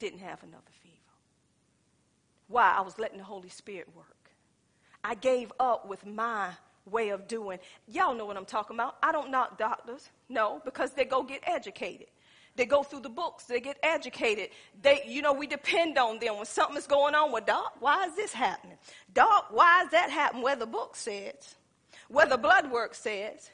[0.00, 0.96] didn't have another fever.
[2.48, 2.74] Why?
[2.76, 4.06] I was letting the Holy Spirit work.
[5.04, 6.50] I gave up with my
[6.86, 7.58] way of doing.
[7.86, 8.96] Y'all know what I'm talking about.
[9.02, 10.10] I don't knock doctors.
[10.28, 12.08] No, because they go get educated.
[12.56, 13.44] They go through the books.
[13.44, 14.50] They get educated.
[14.82, 17.30] They, you know, we depend on them when something is going on.
[17.30, 18.76] Well, doc, why is this happening?
[19.14, 20.42] Doc, why is that happening?
[20.42, 21.54] Where the book says,
[22.10, 23.50] where the blood work says.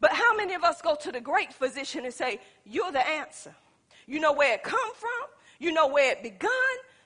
[0.00, 3.54] But how many of us go to the great physician and say, "You're the answer.
[4.06, 5.28] You know where it come from.
[5.58, 6.50] You know where it begun.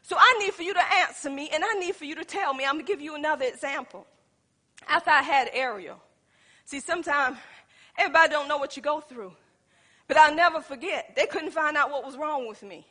[0.02, 2.54] So I need for you to answer me and I need for you to tell
[2.54, 2.64] me.
[2.64, 4.06] I'm to give you another example.
[4.88, 6.00] After I had Ariel.
[6.64, 7.36] See, sometimes
[7.96, 9.32] everybody don't know what you go through.
[10.06, 11.14] But I'll never forget.
[11.14, 12.86] They couldn't find out what was wrong with me.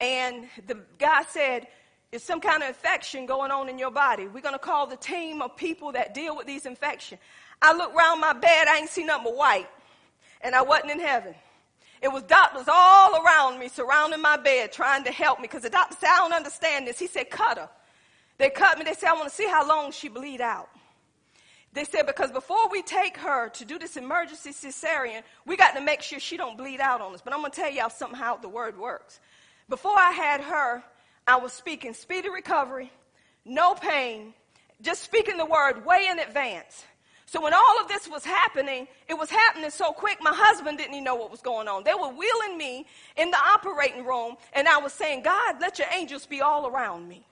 [0.00, 1.66] And the guy said,
[2.12, 4.26] it's some kind of infection going on in your body.
[4.26, 7.20] We're going to call the team of people that deal with these infections.
[7.60, 9.68] I looked around my bed, I ain't seen nothing but white.
[10.40, 11.34] And I wasn't in heaven.
[12.02, 15.44] It was doctors all around me, surrounding my bed, trying to help me.
[15.44, 16.98] Because the doctor said, I don't understand this.
[16.98, 17.68] He said, cut her.
[18.38, 18.84] They cut me.
[18.84, 20.68] They said, I want to see how long she bleed out.
[21.72, 25.80] They said, because before we take her to do this emergency cesarean, we got to
[25.80, 27.22] make sure she don't bleed out on us.
[27.22, 29.20] But I'm going to tell y'all something how the word works.
[29.68, 30.84] Before I had her,
[31.26, 32.92] I was speaking speedy recovery,
[33.44, 34.32] no pain,
[34.80, 36.84] just speaking the word way in advance.
[37.28, 40.94] So when all of this was happening, it was happening so quick, my husband didn't
[40.94, 41.82] even know what was going on.
[41.82, 45.88] They were wheeling me in the operating room, and I was saying, God, let your
[45.92, 47.26] angels be all around me.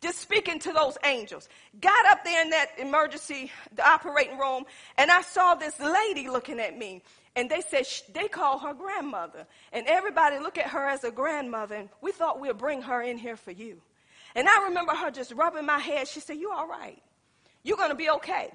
[0.00, 1.48] Just speaking to those angels.
[1.80, 4.64] Got up there in that emergency, the operating room,
[4.96, 7.02] and I saw this lady looking at me.
[7.34, 9.46] And they said they call her grandmother.
[9.72, 13.16] And everybody look at her as a grandmother, and we thought we'd bring her in
[13.16, 13.80] here for you.
[14.34, 16.08] And I remember her just rubbing my head.
[16.08, 17.02] She said, You all right?
[17.62, 18.50] You're going to be okay.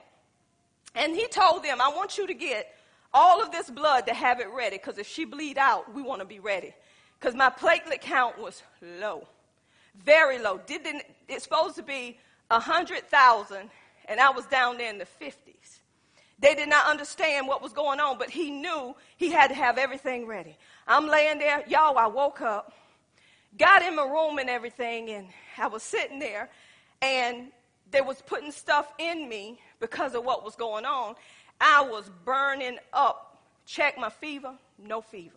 [0.96, 2.74] And he told them, I want you to get
[3.14, 6.22] all of this blood to have it ready because if she bleed out, we want
[6.22, 6.74] to be ready.
[7.20, 8.62] Because my platelet count was
[9.00, 9.28] low,
[10.04, 10.60] very low.
[10.66, 12.20] Didn't, it's supposed to be
[12.50, 13.70] 100,000,
[14.06, 15.34] and I was down there in the 50s.
[16.40, 19.78] They did not understand what was going on, but he knew he had to have
[19.78, 20.56] everything ready.
[20.88, 22.74] I'm laying there, y'all, I woke up,
[23.58, 25.28] got in my room and everything, and
[25.58, 26.50] I was sitting there,
[27.02, 27.48] and
[27.90, 31.16] they was putting stuff in me because of what was going on.
[31.60, 33.40] I was burning up.
[33.66, 35.36] Check my fever, no fever.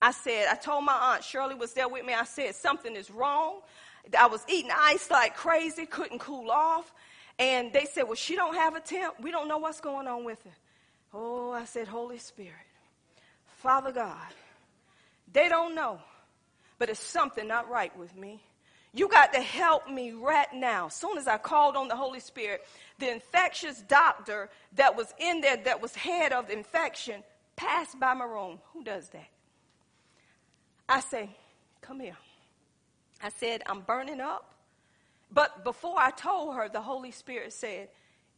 [0.00, 2.12] I said, I told my aunt, Shirley was there with me.
[2.12, 3.60] I said, something is wrong.
[4.18, 6.92] I was eating ice like crazy, couldn't cool off.
[7.38, 9.14] And they said, well, she don't have a temp.
[9.20, 10.50] We don't know what's going on with her.
[11.14, 12.52] Oh, I said, Holy Spirit,
[13.58, 14.16] Father God,
[15.32, 15.98] they don't know,
[16.78, 18.42] but it's something not right with me.
[18.94, 20.86] You got to help me right now.
[20.86, 22.62] As soon as I called on the Holy Spirit,
[22.98, 27.22] the infectious doctor that was in there, that was head of the infection,
[27.56, 28.58] passed by my room.
[28.74, 29.28] Who does that?
[30.88, 31.30] I say,
[31.82, 32.16] Come here.
[33.22, 34.51] I said, I'm burning up.
[35.32, 37.88] But before I told her, the Holy Spirit said,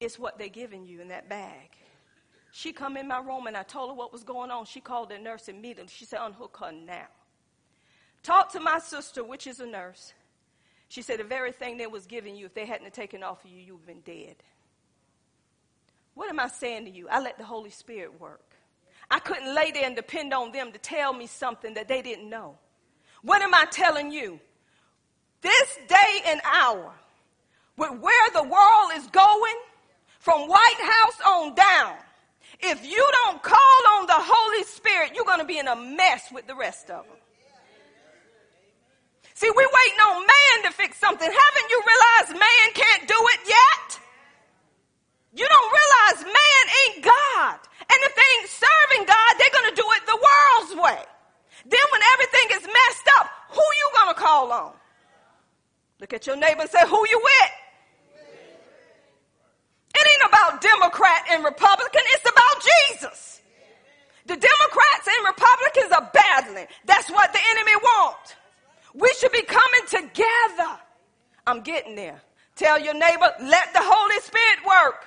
[0.00, 1.70] It's what they're giving you in that bag.
[2.52, 4.64] She come in my room and I told her what was going on.
[4.64, 5.92] She called the nurse immediately.
[5.92, 7.08] She said, Unhook her now.
[8.22, 10.12] Talk to my sister, which is a nurse.
[10.88, 13.50] She said, The very thing they was giving you, if they hadn't taken off of
[13.50, 14.36] you, you'd been dead.
[16.14, 17.08] What am I saying to you?
[17.08, 18.54] I let the Holy Spirit work.
[19.10, 22.30] I couldn't lay there and depend on them to tell me something that they didn't
[22.30, 22.56] know.
[23.22, 24.38] What am I telling you?
[25.44, 26.90] This day and hour,
[27.76, 29.58] with where the world is going,
[30.18, 31.96] from White House on down,
[32.60, 36.32] if you don't call on the Holy Spirit, you're going to be in a mess
[36.32, 37.18] with the rest of them.
[39.34, 41.28] See, we're waiting on man to fix something.
[41.28, 44.00] Haven't you realized man can't do it yet?
[45.34, 47.58] You don't realize man ain't God.
[47.84, 51.04] And if they ain't serving God, they're going to do it the world's way.
[51.68, 54.72] Then when everything is messed up, who you going to call on?
[56.00, 57.52] Look at your neighbor and say, who you with?
[59.94, 62.02] It ain't about Democrat and Republican.
[62.12, 63.42] It's about Jesus.
[64.26, 66.66] The Democrats and Republicans are battling.
[66.84, 68.34] That's what the enemy wants.
[68.94, 70.78] We should be coming together.
[71.46, 72.20] I'm getting there.
[72.56, 75.04] Tell your neighbor, let the Holy Spirit work.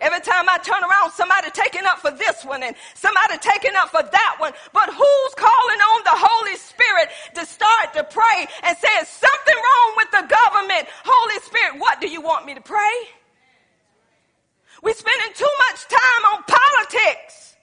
[0.00, 3.90] Every time I turn around, somebody taking up for this one and somebody taking up
[3.90, 4.52] for that one.
[4.72, 9.90] But who's calling on the Holy Spirit to start to pray and say, something wrong
[9.96, 10.88] with the government?
[11.04, 12.96] Holy Spirit, what do you want me to pray?
[14.82, 17.56] We're spending too much time on politics.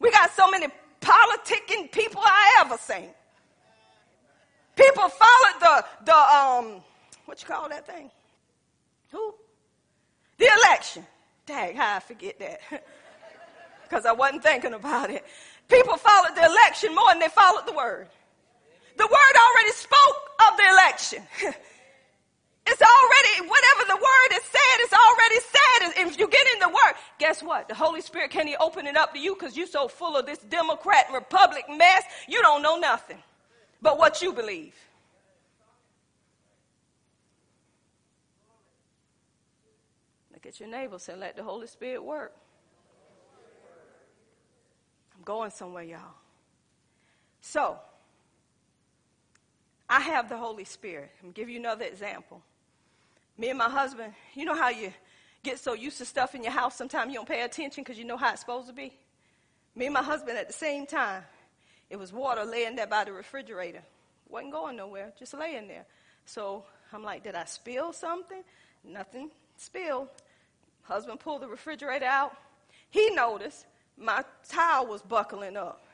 [0.00, 0.68] We got so many
[1.00, 3.10] politicking people I ever seen.
[4.76, 6.82] People followed the the um
[7.28, 8.10] what you call that thing?
[9.12, 9.34] Who?
[10.38, 11.06] The election.
[11.46, 12.60] Dang, how I forget that.
[13.88, 15.24] Because I wasn't thinking about it.
[15.66, 18.06] People followed the election more than they followed the word.
[18.98, 21.22] The word already spoke of the election.
[22.70, 26.06] It's already, whatever the word is said, it's already said.
[26.06, 27.66] If you get in the word, guess what?
[27.66, 30.26] The Holy Spirit can't even open it up to you because you're so full of
[30.26, 33.22] this Democrat and Republic mess, you don't know nothing
[33.80, 34.74] but what you believe.
[40.48, 42.34] At your neighbor and let the Holy Spirit work.
[45.14, 46.00] I'm going somewhere, y'all.
[47.42, 47.76] So,
[49.90, 51.10] I have the Holy Spirit.
[51.22, 52.40] I'm give you another example.
[53.36, 54.90] Me and my husband, you know how you
[55.42, 58.06] get so used to stuff in your house, sometimes you don't pay attention because you
[58.06, 58.94] know how it's supposed to be?
[59.76, 61.24] Me and my husband at the same time,
[61.90, 63.82] it was water laying there by the refrigerator.
[64.30, 65.84] Wasn't going nowhere, just laying there.
[66.24, 68.42] So I'm like, did I spill something?
[68.82, 70.08] Nothing spilled.
[70.88, 72.34] Husband pulled the refrigerator out.
[72.88, 73.66] He noticed
[73.98, 75.84] my towel was buckling up.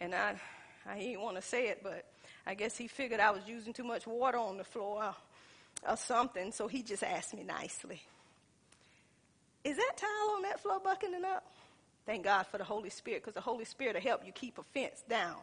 [0.00, 0.34] And I,
[0.86, 2.04] I didn't want to say it, but
[2.44, 5.14] I guess he figured I was using too much water on the floor
[5.88, 8.02] or something, so he just asked me nicely,
[9.62, 11.44] Is that towel on that floor buckling up?
[12.04, 14.62] Thank God for the Holy Spirit, because the Holy Spirit will help you keep a
[14.62, 15.36] fence down.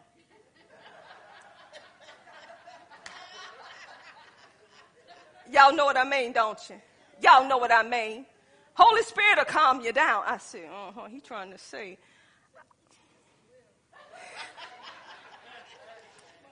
[5.50, 6.76] Y'all know what I mean, don't you?
[7.22, 8.26] Y'all know what I mean.
[8.74, 10.24] Holy Spirit will calm you down.
[10.26, 11.98] I said, uh-huh, he trying to say.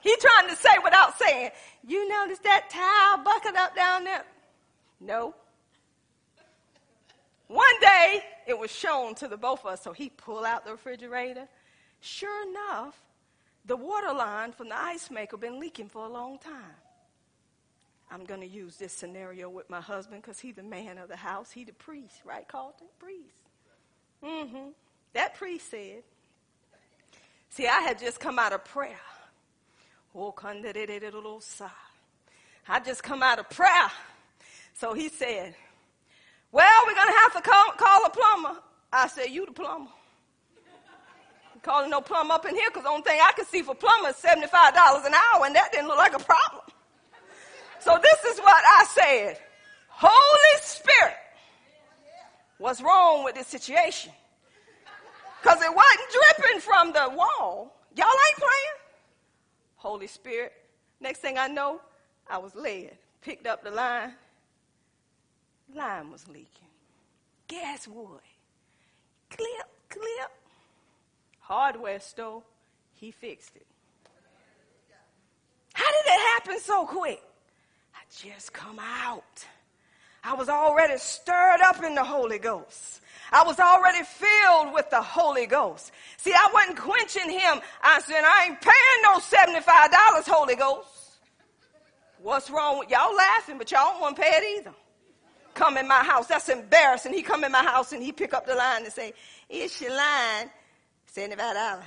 [0.01, 1.51] He trying to say without saying,
[1.85, 4.23] you notice that towel bucket up down there?
[5.01, 5.35] No.
[7.47, 10.71] One day, it was shown to the both of us, so he pulled out the
[10.71, 11.47] refrigerator.
[11.99, 12.95] Sure enough,
[13.65, 16.78] the water line from the ice maker been leaking for a long time.
[18.11, 21.15] I'm going to use this scenario with my husband because he's the man of the
[21.15, 21.51] house.
[21.51, 22.87] He the priest, right, Carlton?
[22.97, 23.35] Priest.
[24.23, 24.69] Mm-hmm.
[25.13, 26.03] That priest said,
[27.49, 28.99] see, I had just come out of prayer.
[32.67, 33.91] I just come out of prayer.
[34.73, 35.55] So he said,
[36.51, 38.59] Well, we're going to have to call, call a plumber.
[38.91, 39.91] I said, You the plumber.
[41.61, 44.09] calling no plumber up in here because the only thing I can see for plumber
[44.09, 46.63] is $75 an hour, and that didn't look like a problem.
[47.79, 49.37] So this is what I said
[49.87, 51.15] Holy Spirit,
[52.57, 54.11] what's wrong with this situation?
[55.41, 56.01] Because it wasn't
[56.37, 57.73] dripping from the wall.
[57.95, 58.77] Y'all ain't playing?
[59.75, 60.53] Holy Spirit.
[60.99, 61.79] Next thing I know,
[62.29, 64.13] I was led, picked up the line,
[65.73, 66.47] line was leaking.
[67.47, 68.19] Gas wood.
[69.29, 70.31] Clip, clip.
[71.39, 72.43] Hardware store.
[72.93, 73.65] He fixed it.
[75.73, 77.21] How did it happen so quick?
[78.17, 79.45] Just come out.
[80.23, 83.01] I was already stirred up in the Holy Ghost.
[83.31, 85.91] I was already filled with the Holy Ghost.
[86.17, 87.61] See, I wasn't quenching him.
[87.81, 90.87] I said, I ain't paying no $75 Holy Ghost.
[92.21, 94.73] What's wrong with y'all laughing, but y'all don't want to pay it either.
[95.53, 96.27] Come in my house.
[96.27, 97.13] That's embarrassing.
[97.13, 99.13] He come in my house and he pick up the line and say,
[99.49, 100.49] it's your line,
[101.15, 101.81] $75.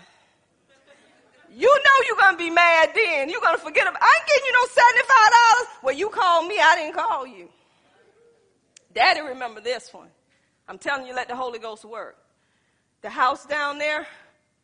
[1.55, 3.29] You know you're to be mad then.
[3.29, 5.85] You're to forget about I ain't getting you no $75.
[5.85, 6.59] Well, you called me.
[6.59, 7.49] I didn't call you.
[8.95, 10.09] Daddy remember this one.
[10.69, 12.17] I'm telling you, let the Holy Ghost work.
[13.03, 14.07] The house down there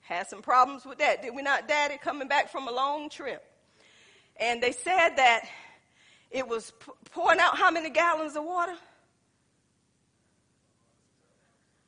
[0.00, 1.22] had some problems with that.
[1.22, 3.44] Did we not, Daddy, coming back from a long trip?
[4.36, 5.42] And they said that
[6.30, 6.72] it was
[7.10, 8.74] pouring out how many gallons of water?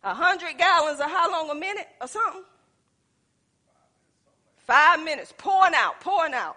[0.03, 2.43] A hundred gallons of how long a minute or something?
[4.71, 6.57] Five minutes, pouring out, pouring out.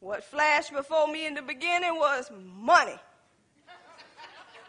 [0.00, 2.98] What flashed before me in the beginning was money.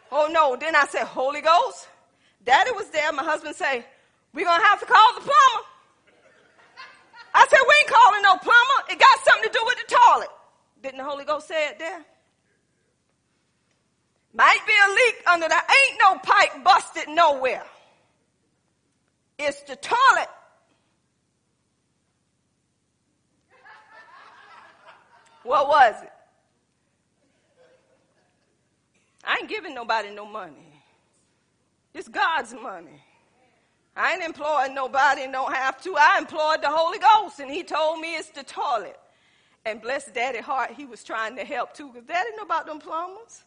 [0.10, 1.89] Oh no, then I said, Holy Ghost.
[2.45, 3.12] Daddy was there.
[3.12, 3.84] My husband say,
[4.34, 5.66] we're going to have to call the plumber.
[7.34, 8.89] I said, we ain't calling no plumber.
[8.89, 10.30] It got something to do with the toilet.
[10.82, 12.06] Didn't the Holy Ghost say it there?
[14.34, 15.60] Might be a leak under there.
[15.60, 17.66] Ain't no pipe busted nowhere.
[19.39, 20.30] It's the toilet.
[25.45, 26.11] What was it?
[29.23, 30.81] I ain't giving nobody no money.
[31.93, 33.01] It's God's money.
[33.95, 35.95] I ain't employing nobody and don't have to.
[35.97, 38.99] I employed the Holy Ghost, and he told me it's the toilet.
[39.65, 42.79] And bless Daddy Heart, he was trying to help too, because Daddy know about them
[42.79, 43.43] plumbers.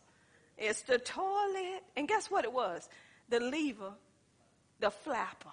[0.56, 1.82] It's the toilet.
[1.96, 2.88] And guess what it was?
[3.28, 3.92] The lever,
[4.80, 5.50] the flapper.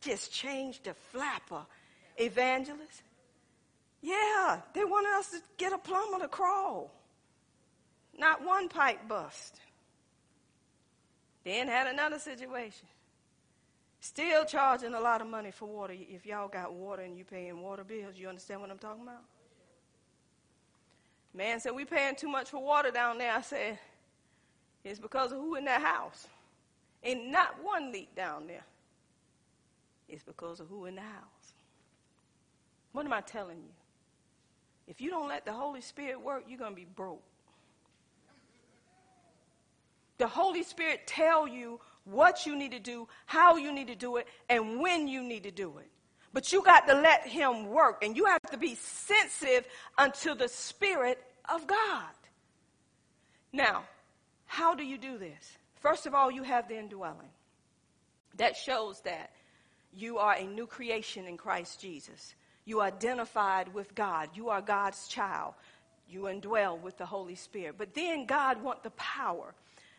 [0.00, 1.64] Just changed the flapper.
[2.18, 3.02] Evangelist.
[4.06, 6.92] Yeah, they wanted us to get a plumber to crawl.
[8.16, 9.58] Not one pipe bust.
[11.44, 12.86] Then had another situation.
[13.98, 15.92] Still charging a lot of money for water.
[15.98, 19.24] If y'all got water and you paying water bills, you understand what I'm talking about?
[21.34, 23.32] Man said, we paying too much for water down there.
[23.32, 23.76] I said,
[24.84, 26.28] it's because of who in that house.
[27.02, 28.64] Ain't not one leak down there.
[30.08, 31.54] It's because of who in the house.
[32.92, 33.75] What am I telling you?
[34.86, 37.22] If you don't let the Holy Spirit work, you're going to be broke
[40.18, 44.16] the Holy Spirit tell you what you need to do, how you need to do
[44.16, 45.90] it, and when you need to do it.
[46.32, 49.66] But you got to let him work and you have to be sensitive
[49.96, 52.12] unto the Spirit of God.
[53.52, 53.84] Now,
[54.44, 55.58] how do you do this?
[55.80, 57.30] First of all, you have the indwelling.
[58.36, 59.30] That shows that
[59.94, 62.34] you are a new creation in Christ Jesus.
[62.66, 64.28] You identified with God.
[64.34, 65.54] You are God's child.
[66.10, 67.76] You indwell with the Holy Spirit.
[67.78, 69.54] But then God wants the power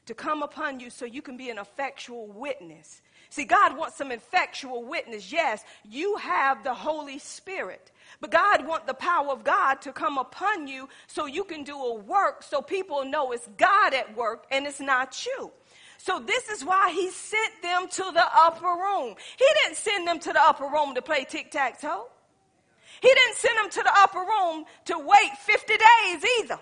[0.05, 3.01] to come upon you so you can be an effectual witness.
[3.29, 5.31] See, God wants some effectual witness.
[5.31, 7.91] Yes, you have the Holy Spirit.
[8.21, 11.75] But God wants the power of God to come upon you so you can do
[11.75, 15.51] a work so people know it's God at work and it's not you.
[15.97, 19.15] So this is why he sent them to the upper room.
[19.37, 22.07] He didn't send them to the upper room to play tic-tac-toe.
[23.01, 26.59] He didn't send them to the upper room to wait 50 days either.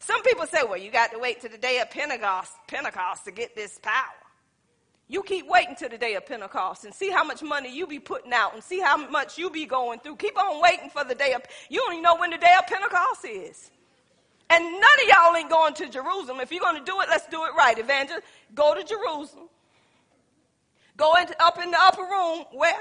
[0.00, 3.30] Some people say, well, you got to wait to the day of Pentecost, Pentecost to
[3.30, 4.12] get this power.
[5.08, 7.98] You keep waiting to the day of Pentecost and see how much money you be
[7.98, 10.16] putting out and see how much you be going through.
[10.16, 12.66] Keep on waiting for the day of, you don't even know when the day of
[12.66, 13.70] Pentecost is.
[14.48, 16.40] And none of y'all ain't going to Jerusalem.
[16.40, 17.78] If you're going to do it, let's do it right.
[17.78, 19.48] Evangelist, go to Jerusalem.
[20.96, 22.76] Go into, up in the upper room, where?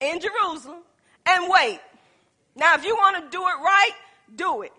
[0.00, 0.82] In Jerusalem,
[1.30, 1.80] and wait.
[2.56, 3.92] Now, if you want to do it right,
[4.34, 4.72] do it.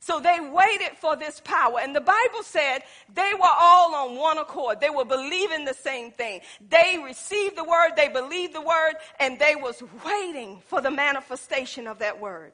[0.00, 1.78] So they waited for this power.
[1.80, 2.80] And the Bible said
[3.14, 4.80] they were all on one accord.
[4.80, 6.40] They were believing the same thing.
[6.68, 11.86] They received the word, they believed the word, and they was waiting for the manifestation
[11.86, 12.52] of that word.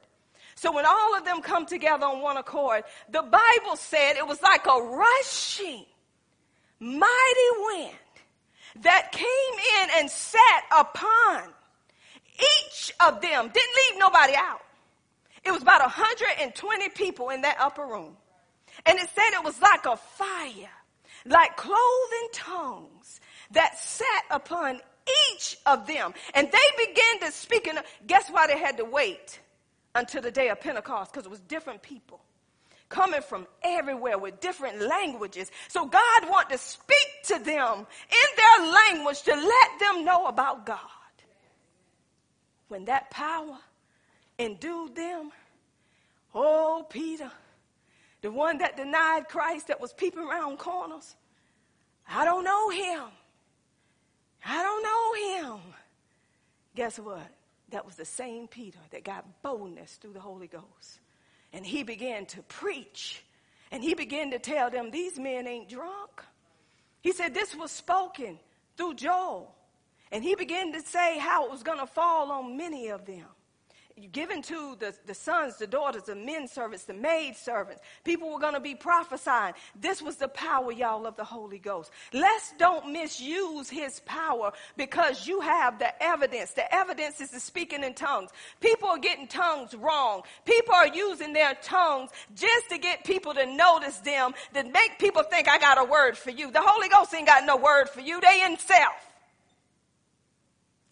[0.53, 4.43] So when all of them come together on one accord, the Bible said it was
[4.43, 5.85] like a rushing,
[6.79, 7.95] mighty wind
[8.81, 9.25] that came
[9.81, 11.53] in and sat upon
[12.39, 13.49] each of them.
[13.53, 13.55] Didn't
[13.91, 14.61] leave nobody out.
[15.43, 18.17] It was about 120 people in that upper room.
[18.85, 20.71] And it said it was like a fire,
[21.25, 23.19] like clothing tongues
[23.51, 24.79] that sat upon
[25.31, 26.13] each of them.
[26.33, 27.67] And they began to speak.
[27.67, 29.39] And guess why they had to wait
[29.95, 31.11] until the day of Pentecost?
[31.11, 32.21] Because it was different people
[32.89, 35.51] coming from everywhere with different languages.
[35.67, 40.65] So God wanted to speak to them in their language to let them know about
[40.65, 40.79] God.
[42.69, 43.57] When that power
[44.37, 45.31] endued them,
[46.33, 47.31] oh, Peter,
[48.21, 51.15] the one that denied Christ that was peeping around corners,
[52.07, 53.03] I don't know him.
[54.45, 55.73] I don't know him.
[56.75, 57.27] Guess what?
[57.71, 60.99] That was the same Peter that got boldness through the Holy Ghost.
[61.53, 63.23] And he began to preach.
[63.71, 66.23] And he began to tell them, These men ain't drunk.
[67.01, 68.39] He said, This was spoken
[68.77, 69.53] through Joel.
[70.11, 73.25] And he began to say how it was going to fall on many of them
[74.07, 77.81] given to the, the sons, the daughters, the men servants, the maid servants.
[78.03, 79.53] People were going to be prophesying.
[79.79, 81.91] This was the power, y'all, of the Holy Ghost.
[82.13, 86.51] Let's don't misuse his power because you have the evidence.
[86.51, 88.31] The evidence is the speaking in tongues.
[88.61, 90.23] People are getting tongues wrong.
[90.45, 95.23] People are using their tongues just to get people to notice them, to make people
[95.23, 96.51] think I got a word for you.
[96.51, 98.21] The Holy Ghost ain't got no word for you.
[98.21, 99.08] They in self.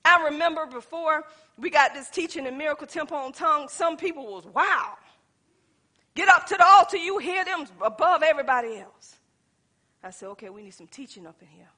[0.08, 1.26] I remember before
[1.58, 4.94] we got this teaching in Miracle Temple on tongues, some people was, wow.
[6.16, 9.18] Get up to the altar, you hear them above everybody else.
[10.02, 11.70] I said, okay, we need some teaching up in here.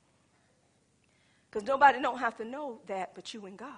[1.49, 3.69] Because nobody don't have to know that but you and God.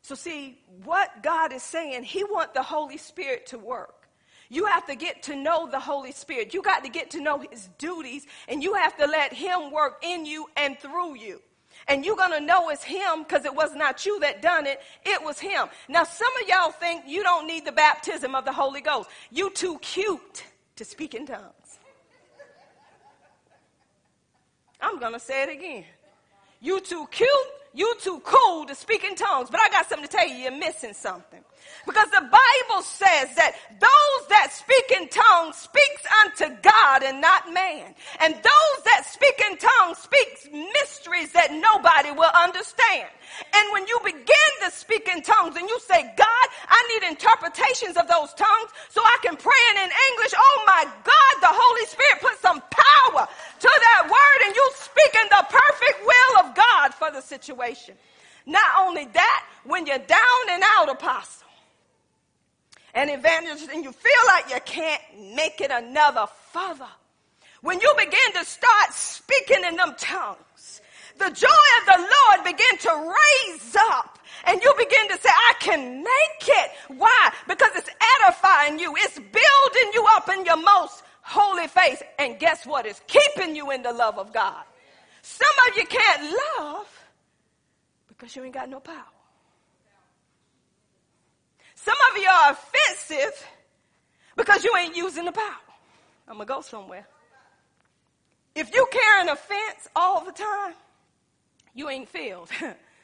[0.00, 4.08] So see, what God is saying, He want the Holy Spirit to work.
[4.48, 6.54] You have to get to know the Holy Spirit.
[6.54, 10.02] You got to get to know His duties, and you have to let Him work
[10.02, 11.42] in you and through you.
[11.88, 14.80] And you're going to know it's him because it was not you that done it.
[15.04, 15.68] It was him.
[15.88, 19.08] Now, some of y'all think you don't need the baptism of the Holy Ghost.
[19.30, 20.44] You too cute
[20.76, 21.78] to speak in tongues.
[24.80, 25.84] I'm going to say it again.
[26.60, 27.28] You too cute
[27.74, 30.52] you too cool to speak in tongues, but I got something to tell you, you're
[30.56, 31.42] missing something.
[31.84, 37.52] Because the Bible says that those that speak in tongues speaks unto God and not
[37.52, 37.94] man.
[38.20, 43.10] And those that speak in tongues speaks mysteries that nobody will understand.
[43.54, 47.96] And when you begin to speak in tongues and you say, God, I need interpretations
[47.96, 50.34] of those tongues so I can pray in English.
[50.38, 55.12] Oh my God, the Holy Spirit put some power to that word and you speak
[55.18, 57.96] in the perfect will of God for the situation.
[58.46, 61.41] Not only that, when you're down and out, apostle,
[62.94, 65.02] and evangelist, and you feel like you can't
[65.34, 66.88] make it another further,
[67.62, 70.80] when you begin to start speaking in them tongues,
[71.18, 71.46] the joy
[71.80, 76.48] of the Lord begin to raise up and you begin to say, I can make
[76.48, 76.70] it.
[76.98, 77.32] Why?
[77.46, 77.90] Because it's
[78.24, 78.94] edifying you.
[78.98, 82.02] It's building you up in your most holy faith.
[82.18, 82.86] And guess what?
[82.86, 84.64] It's keeping you in the love of God.
[85.22, 87.04] Some of you can't love
[88.08, 89.11] because you ain't got no power.
[91.84, 93.46] Some of you are offensive
[94.36, 95.62] because you ain't using the power.
[96.28, 97.06] I'm going to go somewhere.
[98.54, 100.74] If you carry an offense all the time,
[101.74, 102.50] you ain't filled.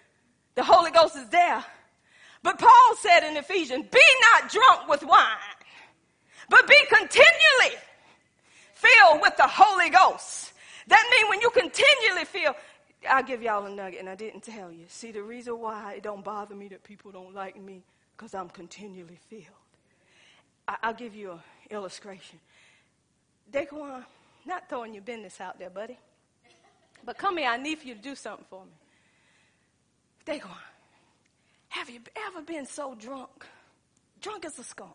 [0.54, 1.64] the Holy Ghost is there.
[2.44, 3.98] But Paul said in Ephesians, be
[4.32, 5.58] not drunk with wine,
[6.48, 7.82] but be continually
[8.74, 10.52] filled with the Holy Ghost.
[10.86, 12.54] That means when you continually feel,
[13.10, 14.84] I'll give y'all a nugget, and I didn't tell you.
[14.86, 17.82] See, the reason why it don't bother me that people don't like me,
[18.18, 19.44] because I'm continually filled.
[20.66, 21.40] I, will give you an
[21.70, 22.40] illustration.
[23.50, 24.04] Daquan,
[24.44, 25.96] not throwing your business out there, buddy.
[27.04, 28.72] But come here, I need for you to do something for me.
[30.26, 30.50] Daquan,
[31.68, 33.46] have you ever been so drunk,
[34.20, 34.90] drunk as a skunk,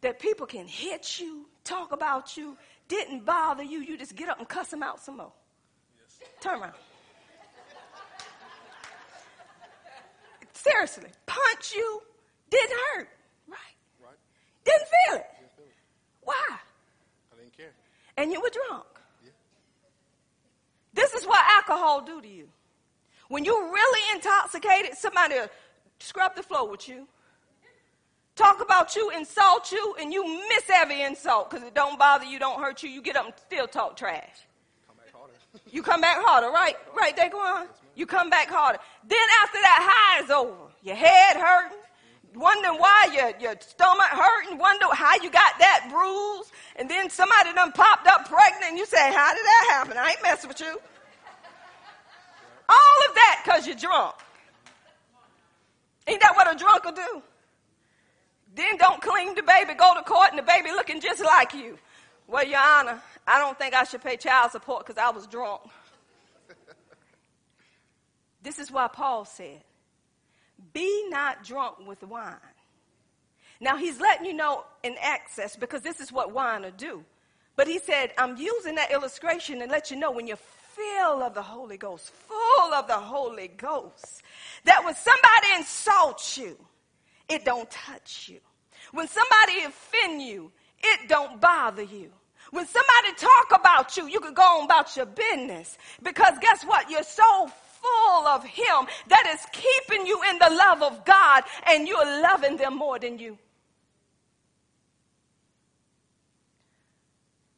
[0.00, 2.56] that people can hit you, talk about you,
[2.88, 5.32] didn't bother you, you just get up and cuss them out some more?
[5.96, 6.28] Yes.
[6.40, 6.74] Turn around.
[10.70, 12.02] Seriously, punch you,
[12.50, 13.08] didn't hurt,
[13.48, 13.58] right?
[14.02, 14.16] Right.
[14.64, 15.26] Didn't feel it.
[15.38, 15.74] Didn't feel it.
[16.22, 16.34] Why?
[16.50, 17.72] I didn't care.
[18.16, 18.86] And you were drunk.
[19.24, 19.30] Yeah.
[20.94, 22.48] This is what alcohol do to you.
[23.28, 25.48] When you're really intoxicated, somebody will
[25.98, 27.06] scrub the floor with you,
[28.36, 32.38] talk about you, insult you, and you miss every insult because it don't bother you,
[32.38, 32.88] don't hurt you.
[32.88, 34.46] You get up and still talk trash.
[34.86, 35.32] Come back harder.
[35.70, 36.76] you come back harder, right?
[36.96, 37.66] Right, Daquan?
[37.94, 38.78] You come back harder.
[39.06, 39.80] Then after that
[40.30, 41.78] over, your head hurting,
[42.34, 47.52] wondering why your, your stomach hurting, wonder how you got that bruise, and then somebody
[47.54, 49.96] done popped up pregnant, and you say, how did that happen?
[49.96, 50.78] I ain't messing with you.
[52.68, 54.14] All of that because you're drunk.
[56.06, 57.22] Ain't that what a drunk will do?
[58.54, 61.78] Then don't claim the baby, go to court, and the baby looking just like you.
[62.26, 65.62] Well, Your Honor, I don't think I should pay child support because I was drunk.
[68.42, 69.62] this is why Paul said,
[70.72, 72.34] be not drunk with wine.
[73.60, 77.04] Now he's letting you know in access because this is what wine will do.
[77.56, 81.34] But he said, I'm using that illustration and let you know when you're full of
[81.34, 84.22] the Holy Ghost, full of the Holy Ghost,
[84.64, 86.56] that when somebody insults you,
[87.28, 88.38] it don't touch you.
[88.92, 90.52] When somebody offend you,
[90.82, 92.10] it don't bother you.
[92.50, 96.88] When somebody talk about you, you can go on about your business because guess what?
[96.88, 97.50] You're so
[97.82, 102.56] full of him that is keeping you in the love of God and you're loving
[102.56, 103.38] them more than you.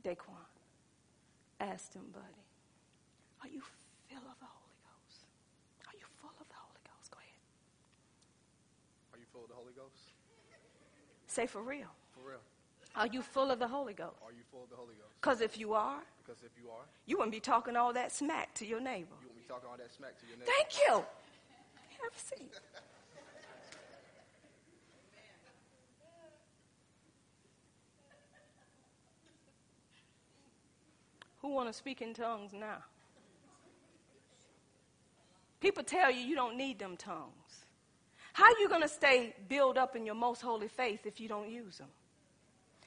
[0.04, 0.36] Daquan
[1.60, 2.24] ask him, buddy,
[3.42, 3.60] are you
[4.08, 5.20] full of the Holy Ghost?
[5.86, 7.10] Are you full of the Holy Ghost?
[7.12, 7.36] Go ahead.
[9.12, 10.08] Are you full of the Holy Ghost?
[11.26, 11.92] Say for real.
[12.14, 12.40] For real.
[12.96, 14.16] Are you full of the Holy Ghost?
[14.24, 15.12] Are you full of the Holy Ghost?
[15.20, 18.54] Because if you are, Because if you are, you wouldn't be talking all that smack
[18.54, 19.14] to your neighbor.
[19.22, 20.52] you talking all that smack to your neighbor.
[20.58, 20.94] Thank you.
[22.02, 22.60] Have a seat.
[31.42, 32.84] Who want to speak in tongues now?
[35.60, 37.64] People tell you you don't need them tongues.
[38.32, 41.28] How are you going to stay built up in your most holy faith if you
[41.28, 41.88] don't use them?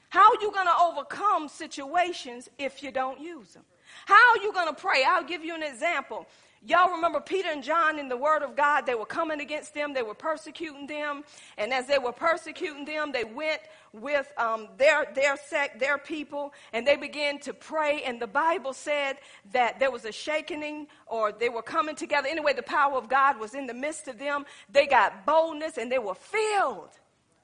[0.08, 3.64] How are you going to overcome situations if you don't use them?
[4.06, 5.04] How are you going to pray?
[5.06, 6.26] I'll give you an example.
[6.66, 8.86] Y'all remember Peter and John in the Word of God?
[8.86, 11.24] They were coming against them, they were persecuting them.
[11.58, 13.60] And as they were persecuting them, they went
[13.92, 18.02] with um, their, their sect, their people, and they began to pray.
[18.02, 19.18] And the Bible said
[19.52, 22.28] that there was a shaking or they were coming together.
[22.28, 24.44] Anyway, the power of God was in the midst of them.
[24.70, 26.90] They got boldness and they were filled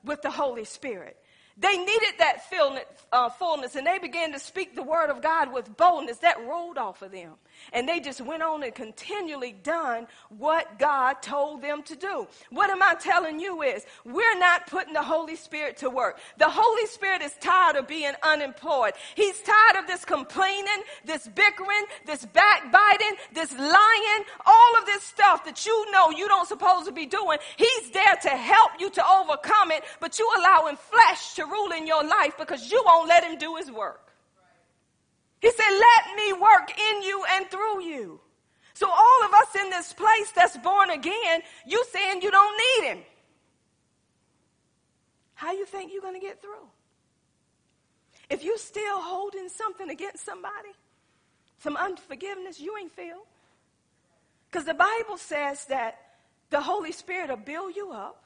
[0.05, 1.17] with the Holy Spirit.
[1.61, 2.41] They needed that
[3.13, 6.19] uh, fullness, and they began to speak the word of God with boldness.
[6.19, 7.35] That rolled off of them.
[7.73, 12.27] And they just went on and continually done what God told them to do.
[12.51, 16.19] What am I telling you is we're not putting the Holy Spirit to work.
[16.39, 18.93] The Holy Spirit is tired of being unemployed.
[19.15, 25.45] He's tired of this complaining, this bickering, this backbiting, this lying, all of this stuff
[25.45, 27.39] that you know you don't supposed to be doing.
[27.57, 31.87] He's there to help you to overcome it, but you allowing flesh to rule in
[31.87, 34.13] your life because you won't let him do his work.
[35.41, 38.21] He said, let me work in you and through you.
[38.75, 42.89] So all of us in this place that's born again, you saying you don't need
[42.89, 42.99] him.
[45.35, 46.69] How you think you're going to get through?
[48.29, 50.71] If you're still holding something against somebody,
[51.59, 53.27] some unforgiveness, you ain't filled.
[54.51, 55.99] Because the Bible says that
[56.51, 58.25] the Holy Spirit will build you up,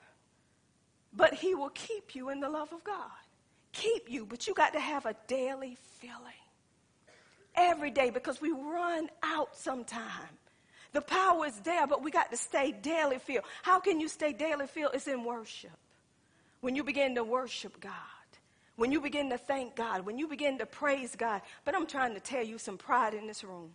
[1.17, 3.11] but he will keep you in the love of God.
[3.73, 6.19] Keep you, but you got to have a daily filling
[7.57, 10.39] every day because we run out sometime.
[10.93, 13.45] The power is there, but we got to stay daily filled.
[13.63, 14.93] How can you stay daily filled?
[14.95, 15.73] It's in worship.
[16.61, 17.93] When you begin to worship God,
[18.77, 21.43] when you begin to thank God, when you begin to praise God.
[21.65, 23.71] But I'm trying to tell you some pride in this room.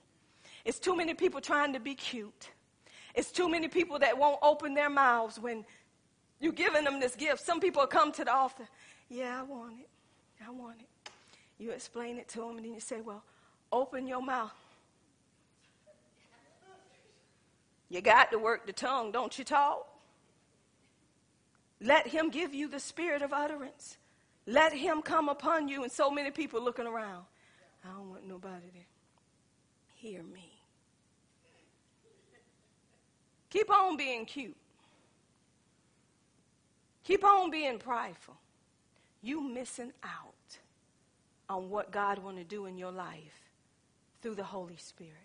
[0.65, 2.49] It's too many people trying to be cute.
[3.15, 5.65] It's too many people that won't open their mouths when
[6.39, 7.45] you're giving them this gift.
[7.45, 8.67] Some people come to the altar.
[9.09, 9.89] Yeah, I want it.
[10.45, 11.11] I want it.
[11.57, 13.23] You explain it to them, and then you say, Well,
[13.71, 14.51] Open your mouth.
[17.89, 19.87] You got to work the tongue, don't you talk?
[21.81, 23.97] Let him give you the spirit of utterance.
[24.45, 25.83] Let him come upon you.
[25.83, 27.23] And so many people looking around.
[27.83, 30.51] I don't want nobody to hear me.
[33.49, 34.55] Keep on being cute.
[37.09, 38.35] Keep on being prideful.
[39.23, 40.59] You missing out
[41.49, 43.49] on what God want to do in your life
[44.21, 45.15] through the Holy Spirit.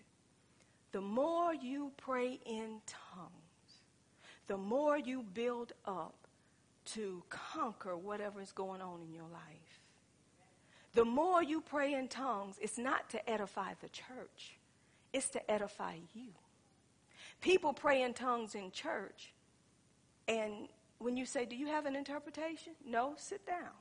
[0.93, 3.83] The more you pray in tongues,
[4.47, 6.15] the more you build up
[6.85, 9.81] to conquer whatever is going on in your life.
[10.95, 14.57] The more you pray in tongues, it's not to edify the church,
[15.13, 16.29] it's to edify you.
[17.41, 19.33] People pray in tongues in church,
[20.27, 20.67] and
[20.99, 22.73] when you say, Do you have an interpretation?
[22.85, 23.71] No, sit down.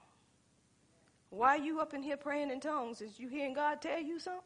[1.30, 3.00] Why are you up in here praying in tongues?
[3.00, 4.42] Is you hearing God tell you something?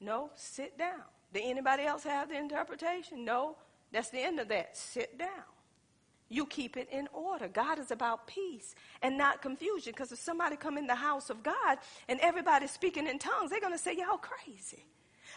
[0.00, 1.02] No, sit down.
[1.32, 3.24] Did anybody else have the interpretation?
[3.24, 3.56] No,
[3.92, 4.76] that's the end of that.
[4.76, 5.28] Sit down.
[6.28, 7.48] You keep it in order.
[7.48, 9.92] God is about peace and not confusion.
[9.92, 11.78] Because if somebody come in the house of God
[12.08, 14.84] and everybody's speaking in tongues, they're going to say, y'all crazy.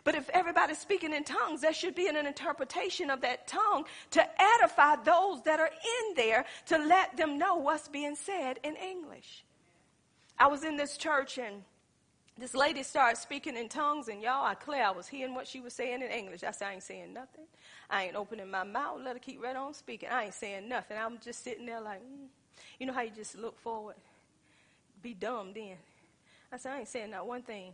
[0.10, 4.28] But if everybody's speaking in tongues, there should be an interpretation of that tongue to
[4.42, 9.44] edify those that are in there to let them know what's being said in English.
[10.40, 11.62] I was in this church and
[12.40, 15.62] this lady started speaking in tongues, and y'all, I clear I was hearing what she
[15.62, 16.44] was saying in English.
[16.44, 17.46] I said, I ain't saying nothing.
[17.88, 19.02] I ain't opening my mouth.
[19.04, 20.10] Let her keep right on speaking.
[20.12, 20.98] I ain't saying nothing.
[20.98, 22.30] I'm just sitting there like, mm.
[22.80, 23.98] You know how you just look forward?
[25.04, 25.76] Be dumb then.
[26.52, 27.74] I said, I ain't saying not one thing.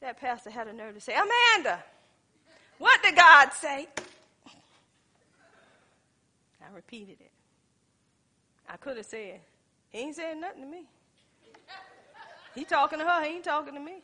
[0.00, 1.82] That pastor had a nerve to say, Amanda,
[2.78, 3.88] what did God say?
[6.60, 7.32] I repeated it.
[8.68, 9.40] I could have said,
[9.88, 10.84] He ain't saying nothing to me.
[12.54, 14.02] He talking to her, he ain't talking to me.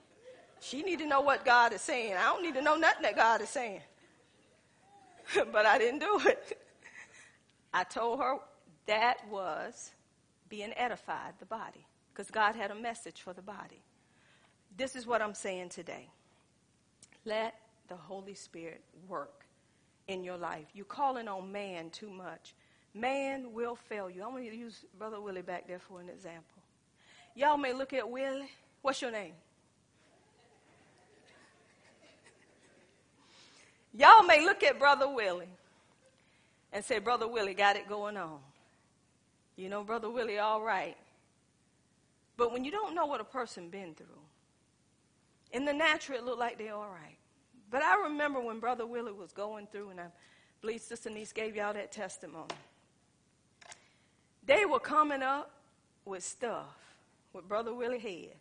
[0.61, 2.14] She need to know what God is saying.
[2.14, 3.80] I don't need to know nothing that God is saying.
[5.53, 6.59] but I didn't do it.
[7.74, 8.36] I told her
[8.86, 9.90] that was
[10.49, 13.82] being edified, the body, because God had a message for the body.
[14.77, 16.09] This is what I'm saying today.
[17.25, 17.55] Let
[17.89, 19.45] the Holy Spirit work
[20.09, 20.66] in your life.
[20.75, 22.55] You're calling on man too much.
[22.93, 24.22] Man will fail you.
[24.22, 26.62] I'm going to use Brother Willie back there for an example.
[27.35, 28.51] Y'all may look at Willie.
[28.83, 29.33] What's your name?
[33.97, 35.49] Y'all may look at Brother Willie
[36.72, 38.39] and say, Brother Willie got it going on.
[39.57, 40.97] You know, Brother Willie, all right.
[42.37, 44.07] But when you don't know what a person been through,
[45.55, 47.16] in the natural, it looked like they all right.
[47.70, 50.07] But I remember when Brother Willie was going through, and I
[50.61, 52.48] believe Sister Niece gave y'all that testimony.
[54.44, 55.52] They were coming up
[56.05, 56.76] with stuff
[57.32, 58.34] with Brother Willie had.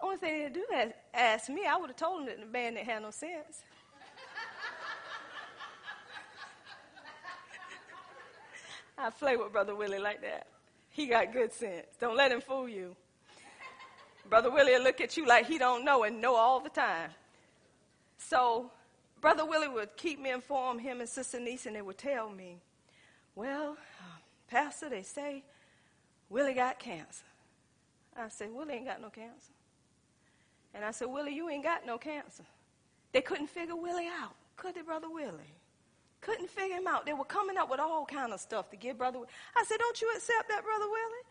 [0.00, 1.66] Only thing they do is ask me.
[1.66, 3.60] I would have told them that the man didn't have no sense.
[8.98, 10.46] I play with Brother Willie like that.
[10.88, 11.86] He got good sense.
[12.00, 12.96] Don't let him fool you.
[14.30, 17.10] Brother Willie will look at you like he don't know and know all the time.
[18.16, 18.70] So
[19.20, 22.58] Brother Willie would keep me informed, him and Sister Niece, and they would tell me,
[23.34, 24.18] well, uh,
[24.48, 25.42] Pastor, they say
[26.28, 27.24] Willie got cancer.
[28.16, 29.52] I said, Willie ain't got no cancer.
[30.74, 32.44] And I said, Willie, you ain't got no cancer.
[33.12, 35.54] They couldn't figure Willie out, could they, Brother Willie?
[36.20, 37.04] Couldn't figure him out.
[37.04, 39.18] They were coming up with all kind of stuff to give Brother.
[39.18, 39.30] Willie.
[39.56, 41.24] I said, "Don't you accept that, Brother Willie?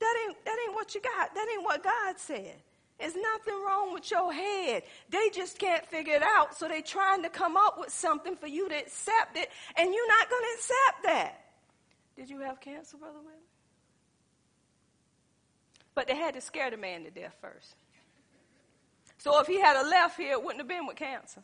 [0.00, 1.34] That ain't that ain't what you got.
[1.34, 2.56] That ain't what God said.
[2.98, 4.82] There's nothing wrong with your head.
[5.10, 8.46] They just can't figure it out, so they're trying to come up with something for
[8.46, 11.44] you to accept it, and you're not going to accept that.
[12.16, 13.36] Did you have cancer, Brother Willie?
[15.94, 17.74] But they had to scare the man to death first.
[19.18, 21.42] So if he had a left here, it wouldn't have been with cancer.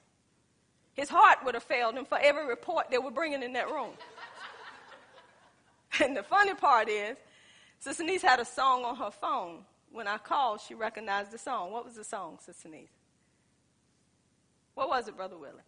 [0.94, 3.92] His heart would have failed him for every report they were bringing in that room.
[6.00, 7.16] and the funny part is,
[7.82, 9.64] Sister Niece had a song on her phone.
[9.90, 11.72] When I called, she recognized the song.
[11.72, 12.92] What was the song, Sister Niece?
[14.76, 15.64] What was it, Brother Willie?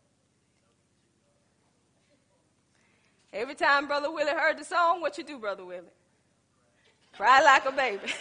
[3.32, 5.88] Every time Brother Willie heard the song, what you do, Brother Willie?
[7.16, 8.12] Cry like a baby.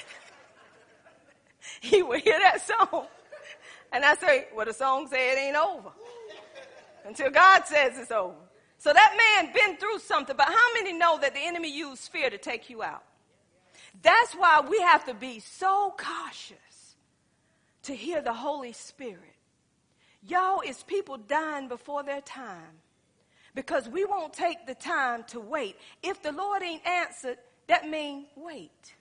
[1.81, 3.05] he would hear that song.
[3.91, 5.89] And I say, well, the song said it ain't over
[7.05, 8.33] until God says it's over.
[8.79, 12.31] So that man been through something, but how many know that the enemy used fear
[12.31, 13.03] to take you out?
[14.01, 16.95] That's why we have to be so cautious
[17.83, 19.19] to hear the Holy Spirit.
[20.27, 22.81] Y'all, it's people dying before their time
[23.55, 25.75] because we won't take the time to wait.
[26.01, 27.37] If the Lord ain't answered,
[27.67, 28.95] that mean wait.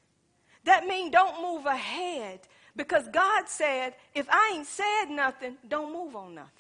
[0.65, 2.41] That mean don't move ahead
[2.77, 6.51] because God said, if I ain't said nothing, don't move on nothing.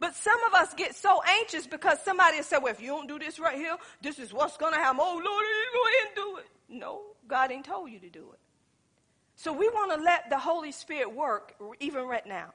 [0.00, 3.18] But some of us get so anxious because somebody said, well, if you don't do
[3.18, 4.98] this right here, this is what's going to happen.
[5.00, 5.44] Oh, Lord,
[5.86, 6.46] ahead and do it.
[6.68, 8.38] No, God ain't told you to do it.
[9.36, 12.52] So we want to let the Holy Spirit work even right now.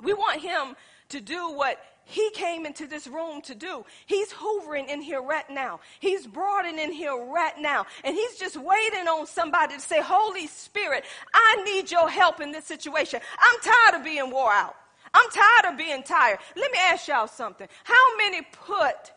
[0.00, 0.76] We want Him
[1.10, 3.84] to do what He came into this room to do.
[4.06, 5.80] He's hoovering in here right now.
[6.00, 7.86] He's broadening in here right now.
[8.04, 12.52] And He's just waiting on somebody to say, Holy Spirit, I need your help in
[12.52, 13.20] this situation.
[13.38, 14.74] I'm tired of being wore out.
[15.14, 16.38] I'm tired of being tired.
[16.56, 17.68] Let me ask y'all something.
[17.84, 19.12] How many put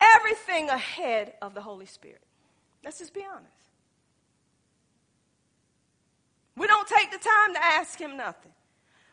[0.00, 2.21] everything ahead of the Holy Spirit?
[2.84, 3.52] Let's just be honest.
[6.56, 8.52] We don't take the time to ask Him nothing.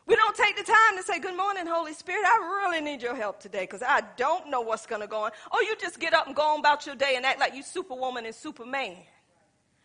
[0.06, 2.24] We don't take the time to say, Good morning, Holy Spirit.
[2.26, 5.30] I really need your help today because I don't know what's going to go on.
[5.52, 7.62] Or you just get up and go on about your day and act like you
[7.62, 8.96] Superwoman and Superman.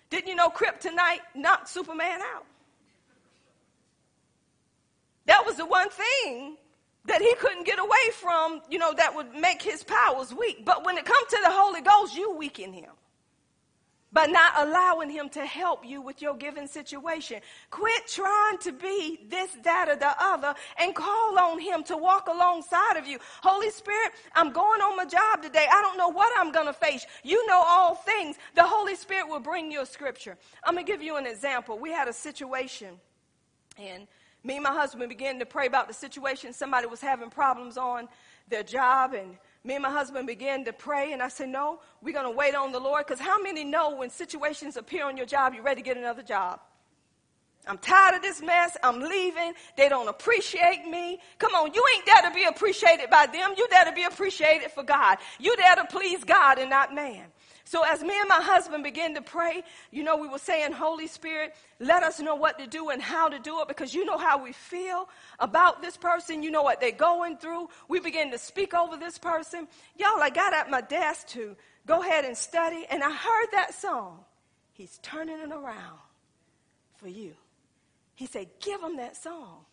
[0.10, 2.45] Didn't you know kryptonite knocked Superman out?
[5.28, 6.57] That was the one thing
[7.06, 10.66] that he couldn't get away from, you know, that would make his powers weak.
[10.66, 12.91] But when it comes to the Holy Ghost, you weaken him
[14.16, 17.42] by not allowing him to help you with your given situation.
[17.70, 22.30] Quit trying to be this, that, or the other and call on him to walk
[22.30, 23.20] alongside of you.
[23.44, 25.68] Holy Spirit, I'm going on my job today.
[25.70, 27.06] I don't know what I'm going to face.
[27.26, 28.38] You know all things.
[28.56, 30.38] The Holy Spirit will bring you a scripture.
[30.64, 31.78] I'm going to give you an example.
[31.78, 32.98] We had a situation
[33.78, 34.08] and
[34.46, 36.54] me and my husband began to pray about the situation.
[36.54, 38.08] Somebody was having problems on
[38.48, 42.14] their job, and me and my husband began to pray, and I said, No, we're
[42.14, 43.06] going to wait on the Lord.
[43.06, 46.24] Because how many know when situations appear on your job, you're ready to get another
[46.24, 46.60] job?
[47.68, 48.78] I'm tired of this mess.
[48.84, 49.54] I'm leaving.
[49.78, 51.20] They don't appreciate me.
[51.40, 53.54] Come on, you ain't there to be appreciated by them.
[53.58, 55.18] You there to be appreciated for God.
[55.40, 57.26] You there to please God and not man.
[57.68, 61.08] So as me and my husband began to pray, you know, we were saying, Holy
[61.08, 64.20] Spirit, let us know what to do and how to do it because you know
[64.20, 65.10] how we feel
[65.40, 66.44] about this person.
[66.44, 67.70] You know what they're going through.
[67.90, 69.68] We began to speak over this person.
[69.98, 71.56] Y'all, I got at my desk to
[71.88, 74.20] go ahead and study and I heard that song.
[74.74, 75.98] He's turning it around
[76.98, 77.34] for you.
[78.16, 79.66] He said, give him that song.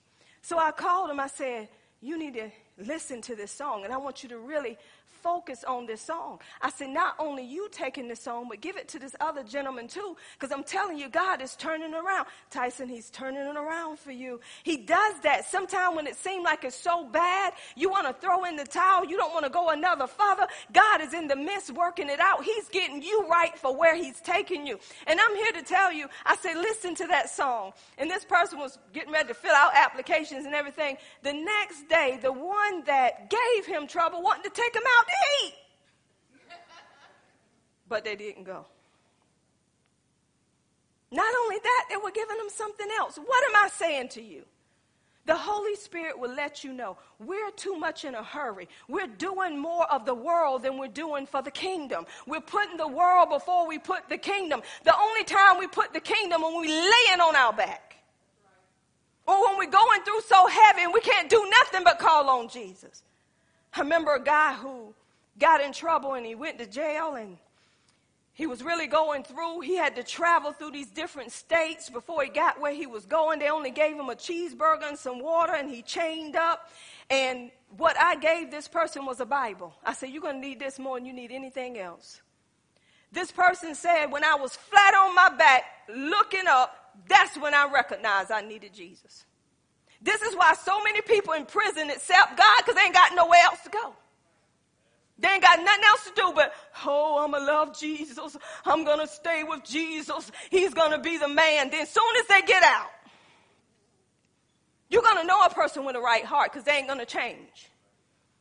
[0.42, 1.20] So I called him.
[1.20, 1.68] I said,
[2.00, 4.76] you need to listen to this song and I want you to really
[5.22, 6.40] focus on this song.
[6.60, 9.88] I said, not only you taking this song, but give it to this other gentleman
[9.88, 12.26] too, because I'm telling you, God is turning around.
[12.50, 14.40] Tyson, he's turning it around for you.
[14.62, 15.46] He does that.
[15.46, 19.04] Sometimes when it seems like it's so bad, you want to throw in the towel.
[19.04, 20.46] You don't want to go another further.
[20.72, 22.44] God is in the midst working it out.
[22.44, 24.78] He's getting you right for where he's taking you.
[25.06, 27.72] And I'm here to tell you, I said, listen to that song.
[27.98, 30.96] And this person was getting ready to fill out applications and everything.
[31.22, 35.06] The next day, the one that gave him trouble wanted to take him out
[37.88, 38.64] But they didn't go.
[41.10, 43.18] Not only that, they were giving them something else.
[43.18, 44.44] What am I saying to you?
[45.24, 48.68] The Holy Spirit will let you know we're too much in a hurry.
[48.88, 52.06] We're doing more of the world than we're doing for the kingdom.
[52.26, 54.62] We're putting the world before we put the kingdom.
[54.84, 57.98] The only time we put the kingdom when we laying on our back.
[59.26, 62.48] Or when we're going through so heavy and we can't do nothing but call on
[62.48, 63.04] Jesus.
[63.74, 64.92] I remember a guy who
[65.38, 67.38] got in trouble and he went to jail and
[68.34, 69.60] he was really going through.
[69.60, 73.38] He had to travel through these different states before he got where he was going.
[73.38, 76.70] They only gave him a cheeseburger and some water and he chained up.
[77.10, 79.74] And what I gave this person was a Bible.
[79.84, 82.22] I said, You're going to need this more than you need anything else.
[83.10, 85.64] This person said, When I was flat on my back
[85.94, 86.74] looking up,
[87.06, 89.26] that's when I recognized I needed Jesus.
[90.00, 93.40] This is why so many people in prison accept God because they ain't got nowhere
[93.44, 93.94] else to go.
[95.22, 96.52] They ain't got nothing else to do but,
[96.84, 98.36] oh, I'm going to love Jesus.
[98.66, 100.32] I'm going to stay with Jesus.
[100.50, 101.70] He's going to be the man.
[101.70, 102.90] Then as soon as they get out,
[104.90, 107.06] you're going to know a person with a right heart because they ain't going to
[107.06, 107.70] change.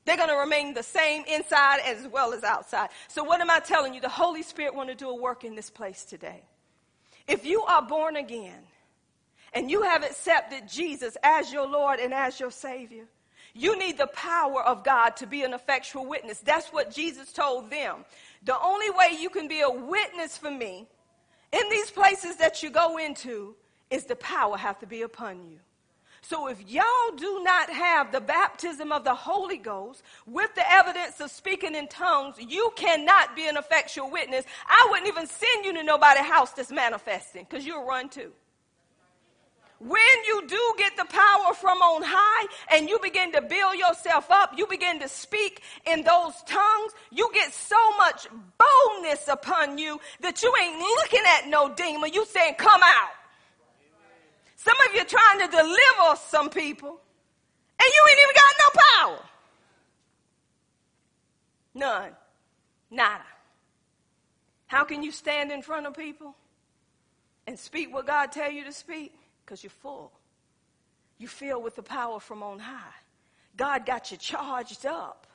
[0.06, 2.90] They're going to remain the same inside as well as outside.
[3.08, 4.02] So what am I telling you?
[4.02, 6.42] The Holy Spirit want to do a work in this place today.
[7.28, 8.64] If you are born again
[9.54, 13.06] and you have accepted Jesus as your Lord and as your Savior,
[13.54, 16.40] you need the power of God to be an effectual witness.
[16.40, 18.06] That's what Jesus told them.
[18.44, 20.88] The only way you can be a witness for me
[21.52, 23.56] in these places that you go into
[23.90, 25.60] is the power have to be upon you.
[26.24, 31.20] So if y'all do not have the baptism of the Holy Ghost with the evidence
[31.20, 34.46] of speaking in tongues, you cannot be an effectual witness.
[34.68, 38.32] I wouldn't even send you to nobody's house that's manifesting because you'll run too.
[39.82, 44.30] When you do get the power from on high and you begin to build yourself
[44.30, 48.28] up, you begin to speak in those tongues, you get so much
[48.60, 52.14] boldness upon you that you ain't looking at no demon.
[52.14, 53.10] You saying, come out.
[54.56, 57.02] Some of you trying to deliver some people
[57.80, 59.26] and you ain't even got no power.
[61.74, 62.12] None.
[62.92, 63.24] Nada.
[64.68, 66.36] How can you stand in front of people
[67.48, 69.16] and speak what God tell you to speak?
[69.52, 70.14] Because you're full.
[71.18, 72.96] You feel with the power from on high.
[73.58, 75.28] God got you charged up.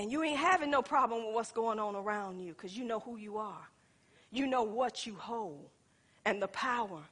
[0.00, 2.98] And you ain't having no problem with what's going on around you because you know
[2.98, 3.68] who you are.
[4.32, 5.68] You know what you hold
[6.24, 7.02] and the power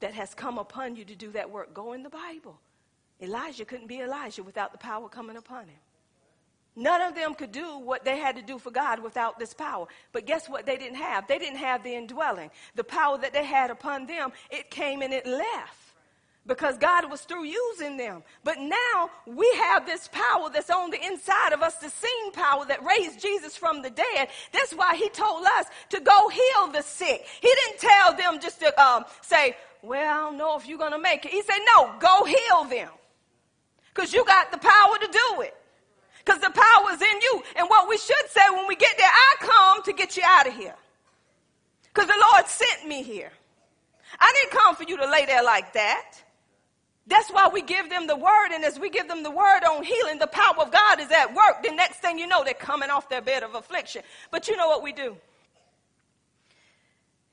[0.00, 1.72] that has come upon you to do that work.
[1.72, 2.60] Go in the Bible.
[3.22, 5.80] Elijah couldn't be Elijah without the power coming upon him.
[6.76, 9.86] None of them could do what they had to do for God without this power.
[10.12, 11.26] But guess what they didn't have?
[11.26, 12.50] They didn't have the indwelling.
[12.76, 15.76] The power that they had upon them, it came and it left
[16.46, 18.22] because God was through using them.
[18.44, 22.64] But now we have this power that's on the inside of us, the same power
[22.66, 24.28] that raised Jesus from the dead.
[24.52, 27.26] That's why he told us to go heal the sick.
[27.40, 30.92] He didn't tell them just to um, say, well, I don't know if you're going
[30.92, 31.32] to make it.
[31.32, 32.90] He said, no, go heal them
[33.92, 35.54] because you got the power to do it
[36.24, 37.42] because the power is in you.
[37.56, 40.46] And what we should say when we get there, I come to get you out
[40.46, 40.74] of here.
[41.92, 43.32] Because the Lord sent me here.
[44.18, 46.22] I didn't come for you to lay there like that.
[47.06, 49.82] That's why we give them the word, and as we give them the word on
[49.82, 51.62] healing, the power of God is at work.
[51.64, 54.02] The next thing you know, they're coming off their bed of affliction.
[54.30, 55.16] But you know what we do?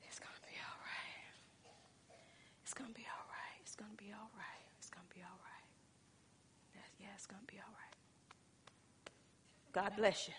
[0.02, 1.14] It's going to be all right.
[2.64, 3.60] It's going to be all right.
[3.62, 4.62] It's going to be all right.
[4.78, 5.64] It's going to be all right.
[6.98, 7.94] Yeah, it's going to be all right.
[9.78, 10.34] God bless you.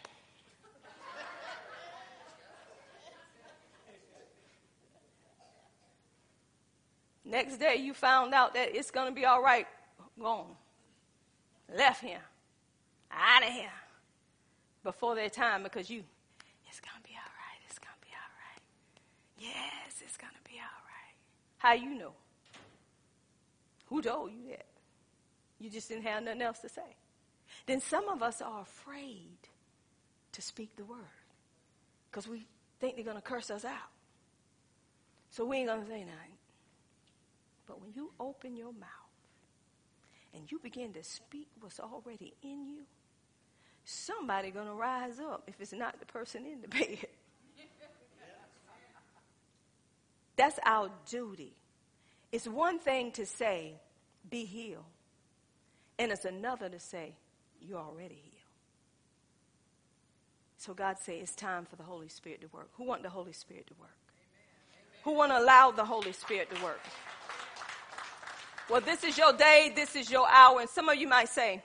[7.24, 9.66] Next day, you found out that it's going to be all right.
[10.20, 10.48] Gone.
[11.74, 12.20] Left here.
[13.14, 13.72] Out of here.
[14.84, 16.04] Before their time because you,
[16.68, 17.62] it's going to be all right.
[17.66, 18.62] It's going to be all right.
[19.38, 21.16] Yes, it's going to be all right.
[21.60, 22.12] How you know?
[23.86, 24.66] Who told you that?
[25.62, 26.99] You just didn't have nothing else to say.
[27.66, 29.38] Then some of us are afraid
[30.32, 31.00] to speak the word
[32.10, 32.46] because we
[32.80, 33.92] think they're going to curse us out.
[35.32, 36.38] So we ain't going to say nothing.
[37.68, 38.90] But when you open your mouth
[40.34, 42.82] and you begin to speak what's already in you,
[43.86, 47.08] somebody going to rise up if it's not the person in the bed.
[50.36, 51.54] That's our duty.
[52.32, 53.74] It's one thing to say,
[54.30, 54.86] be healed.
[55.98, 57.14] And it's another to say,
[57.62, 58.36] you're already healed.
[60.58, 62.70] So God say it's time for the Holy Spirit to work.
[62.78, 63.90] Who want the Holy Spirit to work?
[64.74, 65.02] Amen.
[65.06, 66.82] Who want to allow the Holy Spirit to work?
[68.70, 70.60] Well, this is your day, this is your hour.
[70.60, 71.64] And some of you might say,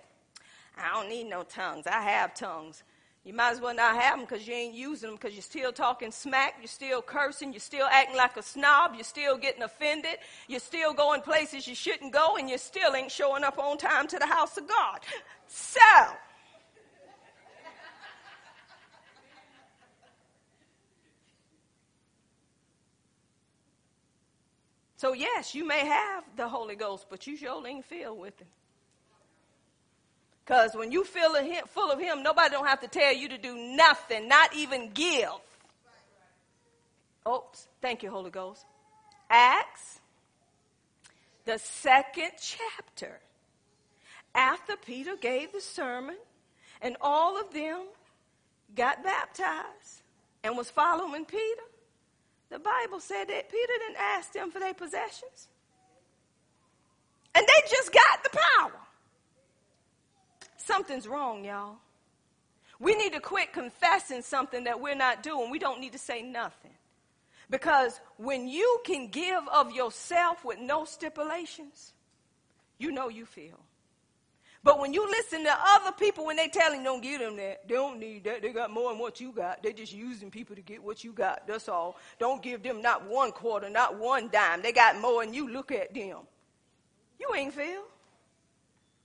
[0.79, 1.87] I don't need no tongues.
[1.87, 2.83] I have tongues.
[3.25, 5.73] You might as well not have them because you ain't using them because you're still
[5.73, 10.17] talking smack, you're still cursing, you're still acting like a snob, you're still getting offended,
[10.47, 14.07] you're still going places you shouldn't go, and you still ain't showing up on time
[14.09, 15.01] to the house of God.
[15.47, 15.81] So,
[24.97, 28.49] So, yes, you may have the Holy Ghost, but you sure ain't filled with Him.
[30.45, 33.39] Because when you feel him, full of Him, nobody don't have to tell you to
[33.39, 35.31] do nothing, not even give.
[37.27, 38.67] Oops, thank you, Holy Ghost.
[39.31, 40.01] Acts,
[41.47, 43.21] the second chapter.
[44.35, 46.17] After Peter gave the sermon,
[46.83, 47.87] and all of them
[48.75, 50.03] got baptized
[50.43, 51.63] and was following Peter,
[52.51, 55.49] the Bible said that Peter didn't ask them for their possessions.
[57.35, 58.84] And they just got the power.
[60.65, 61.77] Something's wrong, y'all.
[62.81, 65.51] We need to quit confessing something that we're not doing.
[65.51, 66.71] We don't need to say nothing.
[67.51, 71.93] Because when you can give of yourself with no stipulations,
[72.79, 73.61] you know you feel.
[74.63, 77.69] But when you listen to other people when they tell them don't give them that,
[77.69, 78.41] they don't need that.
[78.41, 79.63] They got more than what you got.
[79.63, 81.47] They're just using people to get what you got.
[81.47, 81.99] That's all.
[82.19, 84.63] Don't give them not one quarter, not one dime.
[84.63, 86.21] They got more and you look at them.
[87.21, 87.83] You ain't feel.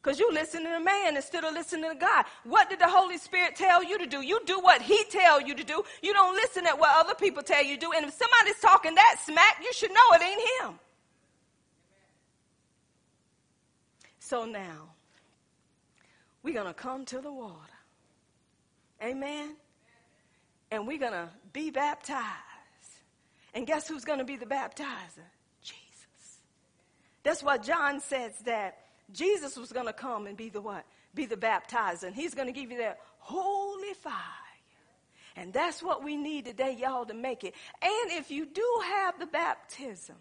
[0.02, 2.26] Because you listen to man instead of listening to God.
[2.46, 4.22] What did the Holy Spirit tell you to do?
[4.22, 5.84] You do what he tell you to do.
[6.02, 7.92] You don't listen at what other people tell you to do.
[7.94, 10.80] And if somebody's talking that smack, you should know it ain't him.
[14.20, 14.90] So now,
[16.44, 17.58] we're going to come to the water.
[19.04, 19.56] Amen.
[20.72, 22.24] And we're going to be baptized.
[23.54, 25.26] And guess who's going to be the baptizer?
[25.62, 26.40] Jesus.
[27.24, 28.78] That's why John says that
[29.14, 30.86] Jesus was going to come and be the what?
[31.16, 32.04] Be the baptizer.
[32.04, 34.14] And he's going to give you that holy fire.
[35.36, 37.54] And that's what we need today, y'all, to make it.
[37.82, 40.16] And if you do have the baptism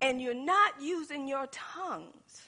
[0.00, 2.42] and you're not using your tongues,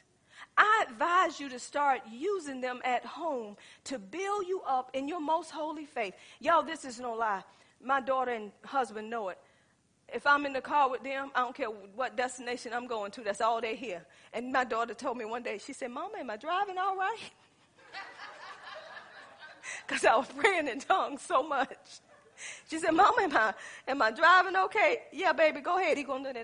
[0.56, 5.20] I advise you to start using them at home to build you up in your
[5.20, 6.14] most holy faith.
[6.38, 7.42] Y'all, this is no lie.
[7.82, 9.38] My daughter and husband know it.
[10.12, 13.22] If I'm in the car with them, I don't care what destination I'm going to,
[13.22, 14.04] that's all they hear.
[14.32, 17.18] And my daughter told me one day, she said, Mama, am I driving all right?
[19.86, 22.00] Because I was praying in tongues so much.
[22.68, 23.54] She said, Mama, am I,
[23.88, 24.98] am I driving okay?
[25.12, 25.96] Yeah, baby, go ahead.
[25.96, 26.26] He going,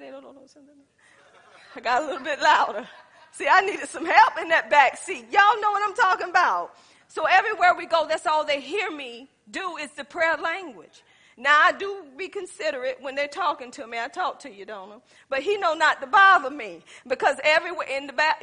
[1.76, 2.88] I got a little bit louder.
[3.32, 5.26] See, I needed some help in that back seat.
[5.30, 6.74] Y'all know what I'm talking about.
[7.08, 11.02] So everywhere we go, that's all they hear me do is the prayer language.
[11.36, 13.98] Now I do be considerate when they're talking to me.
[13.98, 14.96] I talk to you, don't I?
[15.28, 18.42] But he know not to bother me because everywhere in the back,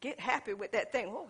[0.00, 1.06] get happy with that thing.
[1.08, 1.28] Oh,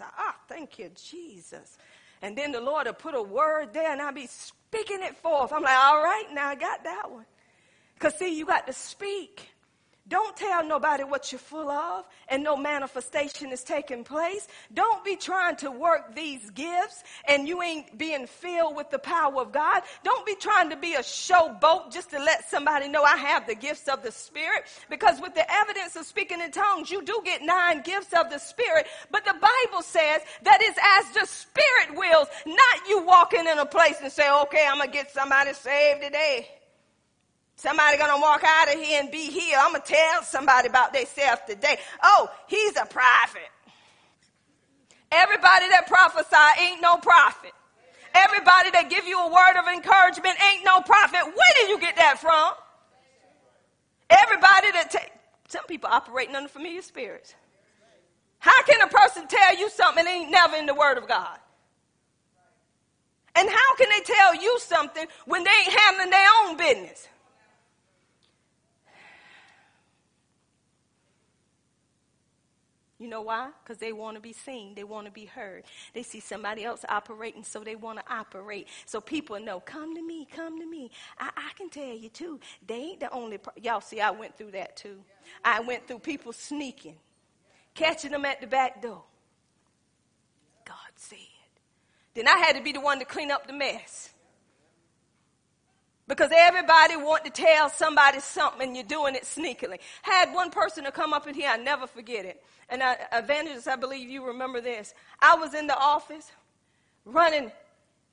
[0.00, 1.78] ah, thank you, Jesus.
[2.22, 5.52] And then the Lord will put a word there and I'll be speaking it forth.
[5.52, 7.26] I'm like, all right, now I got that one.
[7.94, 9.49] Because see, you got to speak.
[10.10, 14.48] Don't tell nobody what you're full of and no manifestation is taking place.
[14.74, 19.40] Don't be trying to work these gifts and you ain't being filled with the power
[19.40, 19.82] of God.
[20.02, 23.54] Don't be trying to be a showboat just to let somebody know I have the
[23.54, 24.64] gifts of the Spirit.
[24.90, 28.38] Because with the evidence of speaking in tongues, you do get nine gifts of the
[28.38, 28.88] Spirit.
[29.12, 33.66] But the Bible says that it's as the Spirit wills, not you walking in a
[33.66, 36.48] place and say, okay, I'm going to get somebody saved today.
[37.60, 39.58] Somebody gonna walk out of here and be here.
[39.60, 41.76] I'm gonna tell somebody about themselves today.
[42.02, 43.50] Oh, he's a prophet.
[45.12, 47.52] Everybody that prophesy ain't no prophet.
[48.14, 51.20] Everybody that give you a word of encouragement ain't no prophet.
[51.26, 52.54] Where did you get that from?
[54.08, 55.12] Everybody that take,
[55.48, 57.34] some people operating under familiar spirits.
[58.38, 61.38] How can a person tell you something that ain't never in the word of God?
[63.34, 67.06] And how can they tell you something when they ain't handling their own business?
[73.00, 73.48] You know why?
[73.64, 74.74] Because they want to be seen.
[74.74, 75.64] They want to be heard.
[75.94, 78.68] They see somebody else operating, so they want to operate.
[78.84, 80.90] So people know, come to me, come to me.
[81.18, 82.38] I, I can tell you too.
[82.66, 83.38] They ain't the only.
[83.38, 84.98] Pro- Y'all see, I went through that too.
[85.42, 86.96] I went through people sneaking,
[87.74, 89.02] catching them at the back door.
[90.66, 91.18] God said.
[92.14, 94.10] Then I had to be the one to clean up the mess.
[96.10, 99.78] Because everybody want to tell somebody something you're doing it sneakily.
[100.02, 102.42] Had one person to come up in here, I never forget it.
[102.68, 104.92] And I, evangelist, I believe you remember this.
[105.20, 106.32] I was in the office
[107.04, 107.52] running.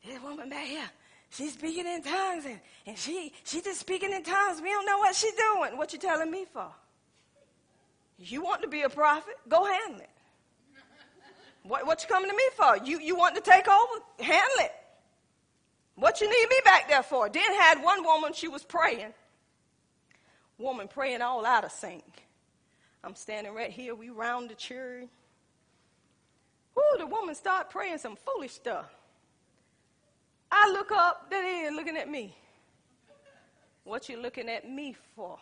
[0.05, 0.87] This woman back here,
[1.31, 4.61] she's speaking in tongues and, and she she just speaking in tongues.
[4.61, 5.75] We don't know what she's doing.
[5.75, 6.69] What you telling me for?
[8.19, 9.37] You want to be a prophet?
[9.49, 10.09] Go handle it.
[11.63, 12.77] What, what you coming to me for?
[12.85, 14.03] You you want to take over?
[14.19, 14.71] Handle it.
[15.97, 17.27] What you need me back there for?
[17.27, 19.13] Then had one woman, she was praying.
[20.59, 22.03] Woman praying all out of sync.
[23.03, 25.07] I'm standing right here, we round the church.
[26.77, 28.85] Ooh, the woman start praying some foolish stuff.
[30.51, 32.35] I look up, they is looking at me.
[33.83, 35.39] What you looking at me for?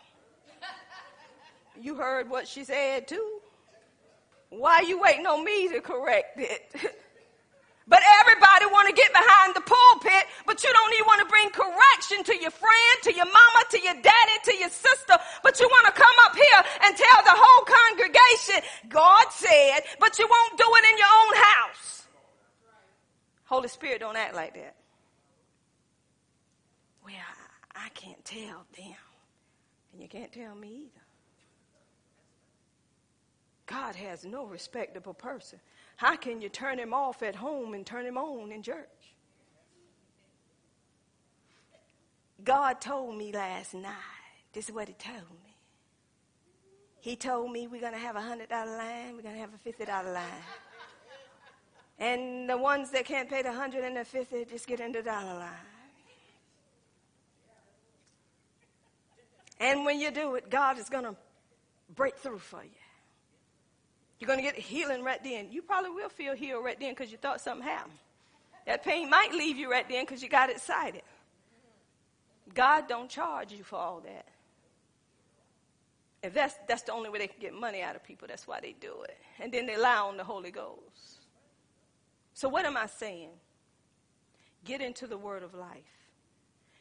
[1.78, 3.40] You heard what she said too.
[4.48, 6.94] Why you waiting on me to correct it?
[7.88, 11.50] But everybody want to get behind the pulpit, but you don't even want to bring
[11.50, 15.68] correction to your friend, to your mama, to your daddy, to your sister, but you
[15.70, 18.58] want to come up here and tell the whole congregation,
[18.88, 22.06] God said, but you won't do it in your own house.
[23.44, 24.74] Holy Spirit don't act like that.
[27.04, 27.14] Well,
[27.76, 28.96] I, can't tell them,
[29.92, 31.04] and you can't tell me either.
[33.66, 35.60] God has no respectable person.
[35.96, 38.86] How can you turn him off at home and turn him on in church?
[42.44, 43.92] God told me last night,
[44.52, 45.56] this is what he told me.
[47.00, 49.68] He told me we're going to have a $100 line, we're going to have a
[49.68, 50.24] $50 line.
[51.98, 55.02] And the ones that can't pay the 100 and the 50 just get in the
[55.02, 55.50] dollar line.
[59.58, 61.16] And when you do it, God is going to
[61.94, 62.70] break through for you.
[64.18, 65.48] You're going to get healing right then.
[65.50, 67.98] You probably will feel healed right then because you thought something happened.
[68.66, 71.02] That pain might leave you right then because you got excited.
[72.54, 74.26] God don't charge you for all that.
[76.22, 78.60] If that's, that's the only way they can get money out of people, that's why
[78.60, 79.16] they do it.
[79.38, 81.20] And then they lie on the Holy Ghost.
[82.32, 83.30] So, what am I saying?
[84.64, 86.10] Get into the Word of life,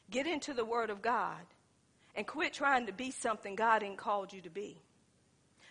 [0.09, 1.41] get into the Word of God,
[2.15, 4.81] and quit trying to be something God ain't called you to be.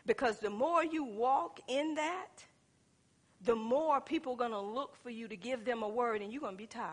[0.06, 2.44] Because the more you walk in that,
[3.44, 6.32] the more people are going to look for you to give them a word, and
[6.32, 6.90] you're going to be tired.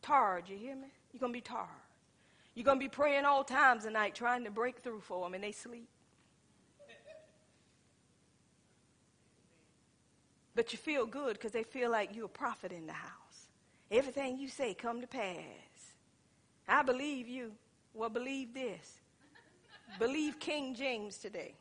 [0.00, 0.88] Tired, you hear me?
[1.12, 1.66] You're going to be tired.
[2.54, 5.34] You're going to be praying all times of night trying to break through for them,
[5.34, 5.88] and they sleep.
[10.54, 13.48] But you feel good because they feel like you're a prophet in the house.
[13.90, 15.38] Everything you say come to pass.
[16.68, 17.52] I believe you.
[17.94, 19.00] Well, believe this.
[19.98, 21.54] believe King James today.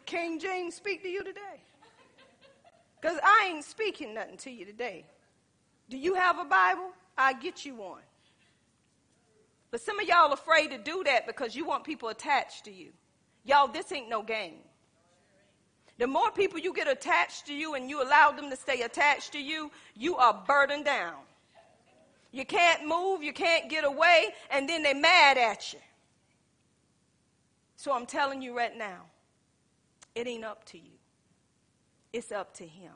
[0.00, 1.60] Did King James speak to you today?
[3.00, 5.04] Because I ain't speaking nothing to you today.
[5.90, 6.92] Do you have a Bible?
[7.18, 8.00] i get you one.
[9.70, 12.90] But some of y'all afraid to do that because you want people attached to you.
[13.44, 14.60] Y'all, this ain't no game.
[15.98, 19.32] The more people you get attached to you and you allow them to stay attached
[19.32, 21.16] to you, you are burdened down.
[22.32, 25.80] You can't move, you can't get away, and then they're mad at you.
[27.76, 29.09] So I'm telling you right now,
[30.14, 30.98] it ain't up to you,
[32.12, 32.92] it's up to Him.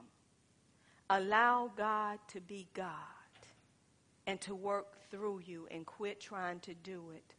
[1.10, 2.88] Allow God to be God
[4.26, 7.34] and to work through you and quit trying to do it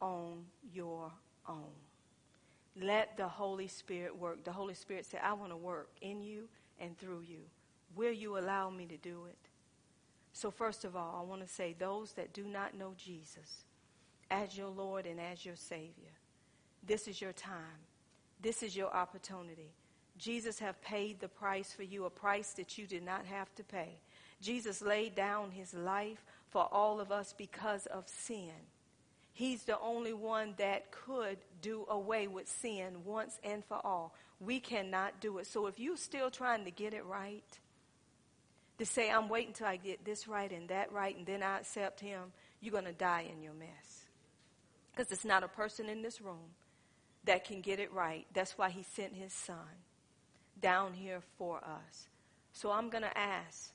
[0.00, 1.12] on your
[1.48, 1.72] own.
[2.80, 4.44] Let the Holy Spirit work.
[4.44, 6.48] The Holy Spirit said, I want to work in you
[6.78, 7.40] and through you.
[7.94, 9.36] Will you allow me to do it?
[10.32, 13.64] So, first of all, I want to say those that do not know Jesus
[14.30, 16.12] as your Lord and as your Savior,
[16.86, 17.89] this is your time.
[18.42, 19.72] This is your opportunity.
[20.16, 23.64] Jesus have paid the price for you, a price that you did not have to
[23.64, 23.98] pay.
[24.40, 28.52] Jesus laid down his life for all of us because of sin.
[29.32, 34.14] He's the only one that could do away with sin once and for all.
[34.40, 35.46] We cannot do it.
[35.46, 37.44] So if you're still trying to get it right,
[38.78, 41.58] to say, I'm waiting till I get this right and that right, and then I
[41.58, 44.04] accept him, you're going to die in your mess.
[44.92, 46.50] Because it's not a person in this room
[47.30, 48.26] that can get it right.
[48.34, 49.78] That's why he sent his son
[50.60, 52.08] down here for us.
[52.52, 53.70] So I'm going to ask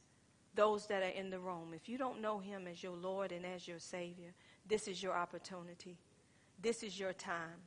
[0.56, 3.46] those that are in the room if you don't know him as your Lord and
[3.46, 4.34] as your Savior,
[4.68, 5.98] this is your opportunity.
[6.62, 7.62] This is your time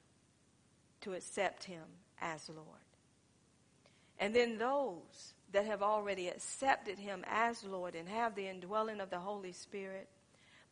[1.01, 1.85] to accept him
[2.21, 2.85] as Lord.
[4.19, 9.09] And then those that have already accepted him as Lord and have the indwelling of
[9.09, 10.11] the Holy Spirit,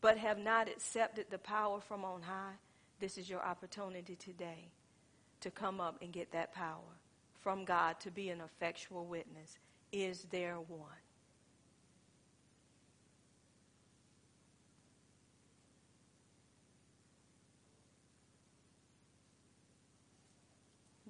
[0.03, 2.57] but have not accepted the power from on high,
[3.01, 4.73] this is your opportunity today
[5.47, 6.98] to come up and get that power
[7.39, 9.60] from God to be an effectual witness.
[9.93, 10.90] Is there one?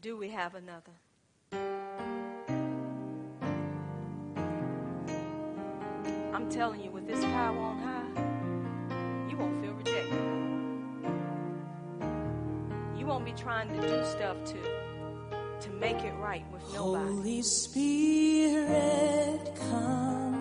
[0.03, 0.93] Do we have another?
[6.35, 7.86] I'm telling you, with this power on
[13.07, 14.57] won't be trying to do stuff to
[15.61, 17.05] to make it right with nobody.
[17.07, 18.61] Holy Spirit,
[19.71, 20.36] come.